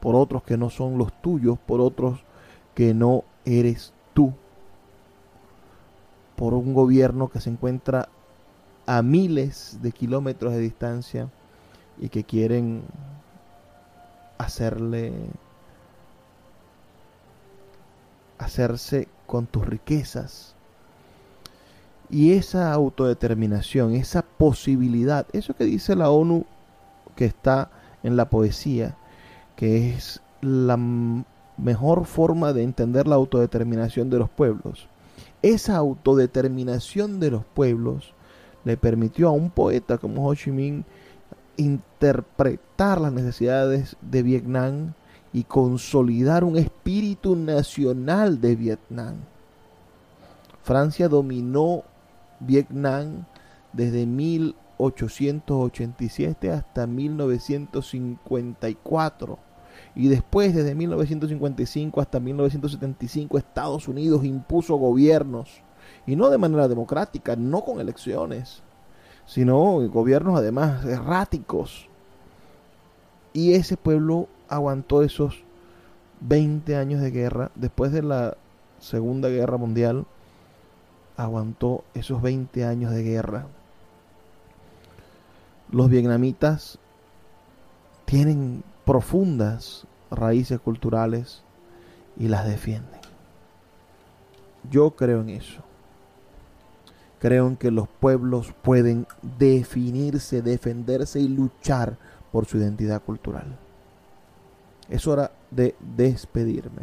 por 0.00 0.14
otros 0.14 0.42
que 0.42 0.56
no 0.56 0.70
son 0.70 0.98
los 0.98 1.12
tuyos, 1.20 1.58
por 1.58 1.80
otros 1.80 2.20
que 2.74 2.94
no 2.94 3.24
eres 3.44 3.92
tú. 4.14 4.32
Por 6.36 6.54
un 6.54 6.74
gobierno 6.74 7.28
que 7.28 7.40
se 7.40 7.50
encuentra 7.50 8.08
a 8.86 9.02
miles 9.02 9.78
de 9.82 9.92
kilómetros 9.92 10.52
de 10.52 10.60
distancia 10.60 11.28
y 11.98 12.08
que 12.08 12.24
quieren 12.24 12.82
hacerle 14.38 15.12
hacerse 18.38 19.08
con 19.26 19.46
tus 19.46 19.66
riquezas. 19.66 20.54
Y 22.08 22.32
esa 22.32 22.72
autodeterminación, 22.72 23.92
esa 23.92 24.22
posibilidad, 24.22 25.26
eso 25.32 25.54
que 25.54 25.64
dice 25.64 25.94
la 25.94 26.10
ONU 26.10 26.46
que 27.16 27.26
está 27.26 27.70
en 28.02 28.16
la 28.16 28.30
poesía, 28.30 28.96
que 29.58 29.90
es 29.90 30.22
la 30.40 30.78
mejor 31.58 32.06
forma 32.06 32.54
de 32.54 32.62
entender 32.62 33.06
la 33.06 33.16
autodeterminación 33.16 34.08
de 34.08 34.20
los 34.20 34.30
pueblos 34.30 34.88
esa 35.42 35.76
autodeterminación 35.76 37.20
de 37.20 37.30
los 37.30 37.44
pueblos 37.44 38.14
le 38.64 38.76
permitió 38.76 39.28
a 39.28 39.32
un 39.32 39.50
poeta 39.50 39.98
como 39.98 40.28
Ho 40.28 40.34
Chi 40.34 40.50
Minh 40.50 40.82
interpretar 41.56 43.00
las 43.00 43.12
necesidades 43.12 43.96
de 44.00 44.24
Vietnam 44.24 44.94
y 45.32 45.44
consolidar 45.44 46.42
un 46.44 46.56
espíritu 46.56 47.36
nacional 47.36 48.40
de 48.40 48.56
Vietnam. 48.56 49.16
Francia 50.62 51.08
dominó 51.08 51.84
Vietnam 52.40 53.26
desde 53.72 54.06
1887 54.06 56.50
hasta 56.50 56.86
1954 56.86 59.47
y 59.98 60.06
después, 60.06 60.54
desde 60.54 60.76
1955 60.76 62.00
hasta 62.00 62.20
1975, 62.20 63.36
Estados 63.36 63.88
Unidos 63.88 64.24
impuso 64.24 64.76
gobiernos, 64.76 65.60
y 66.06 66.14
no 66.14 66.30
de 66.30 66.38
manera 66.38 66.68
democrática, 66.68 67.34
no 67.34 67.64
con 67.64 67.80
elecciones, 67.80 68.62
sino 69.26 69.80
gobiernos 69.88 70.38
además 70.38 70.84
erráticos. 70.84 71.88
Y 73.32 73.54
ese 73.54 73.76
pueblo 73.76 74.28
aguantó 74.48 75.02
esos 75.02 75.42
20 76.20 76.76
años 76.76 77.00
de 77.00 77.10
guerra, 77.10 77.50
después 77.56 77.90
de 77.90 78.04
la 78.04 78.36
Segunda 78.78 79.28
Guerra 79.28 79.56
Mundial, 79.56 80.06
aguantó 81.16 81.82
esos 81.94 82.22
20 82.22 82.64
años 82.64 82.92
de 82.92 83.02
guerra. 83.02 83.48
Los 85.72 85.90
vietnamitas 85.90 86.78
tienen 88.04 88.62
profundas 88.84 89.87
raíces 90.10 90.60
culturales 90.60 91.42
y 92.16 92.28
las 92.28 92.46
defienden. 92.46 93.00
Yo 94.70 94.90
creo 94.92 95.20
en 95.20 95.30
eso. 95.30 95.62
Creo 97.18 97.48
en 97.48 97.56
que 97.56 97.70
los 97.70 97.88
pueblos 97.88 98.54
pueden 98.62 99.06
definirse, 99.38 100.42
defenderse 100.42 101.20
y 101.20 101.28
luchar 101.28 101.96
por 102.30 102.46
su 102.46 102.58
identidad 102.58 103.02
cultural. 103.02 103.56
Es 104.88 105.06
hora 105.06 105.32
de 105.50 105.74
despedirme. 105.80 106.82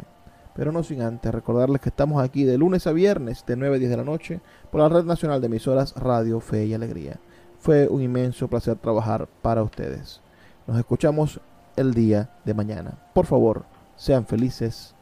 Pero 0.54 0.72
no 0.72 0.82
sin 0.82 1.02
antes 1.02 1.34
recordarles 1.34 1.82
que 1.82 1.90
estamos 1.90 2.22
aquí 2.22 2.44
de 2.44 2.56
lunes 2.56 2.86
a 2.86 2.92
viernes 2.92 3.44
de 3.46 3.56
9 3.56 3.76
a 3.76 3.78
10 3.78 3.90
de 3.90 3.96
la 3.98 4.04
noche 4.04 4.40
por 4.70 4.80
la 4.80 4.88
Red 4.88 5.04
Nacional 5.04 5.40
de 5.40 5.48
Emisoras 5.48 5.94
Radio 5.96 6.40
Fe 6.40 6.64
y 6.64 6.74
Alegría. 6.74 7.20
Fue 7.58 7.88
un 7.88 8.00
inmenso 8.00 8.48
placer 8.48 8.76
trabajar 8.76 9.28
para 9.42 9.62
ustedes. 9.62 10.22
Nos 10.66 10.78
escuchamos 10.78 11.40
el 11.76 11.94
día 11.94 12.30
de 12.44 12.54
mañana. 12.54 12.98
Por 13.14 13.26
favor, 13.26 13.64
sean 13.96 14.26
felices, 14.26 14.94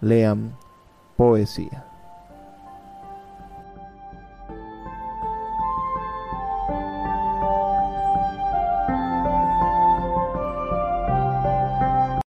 lean 0.00 0.56
poesía. 1.16 1.87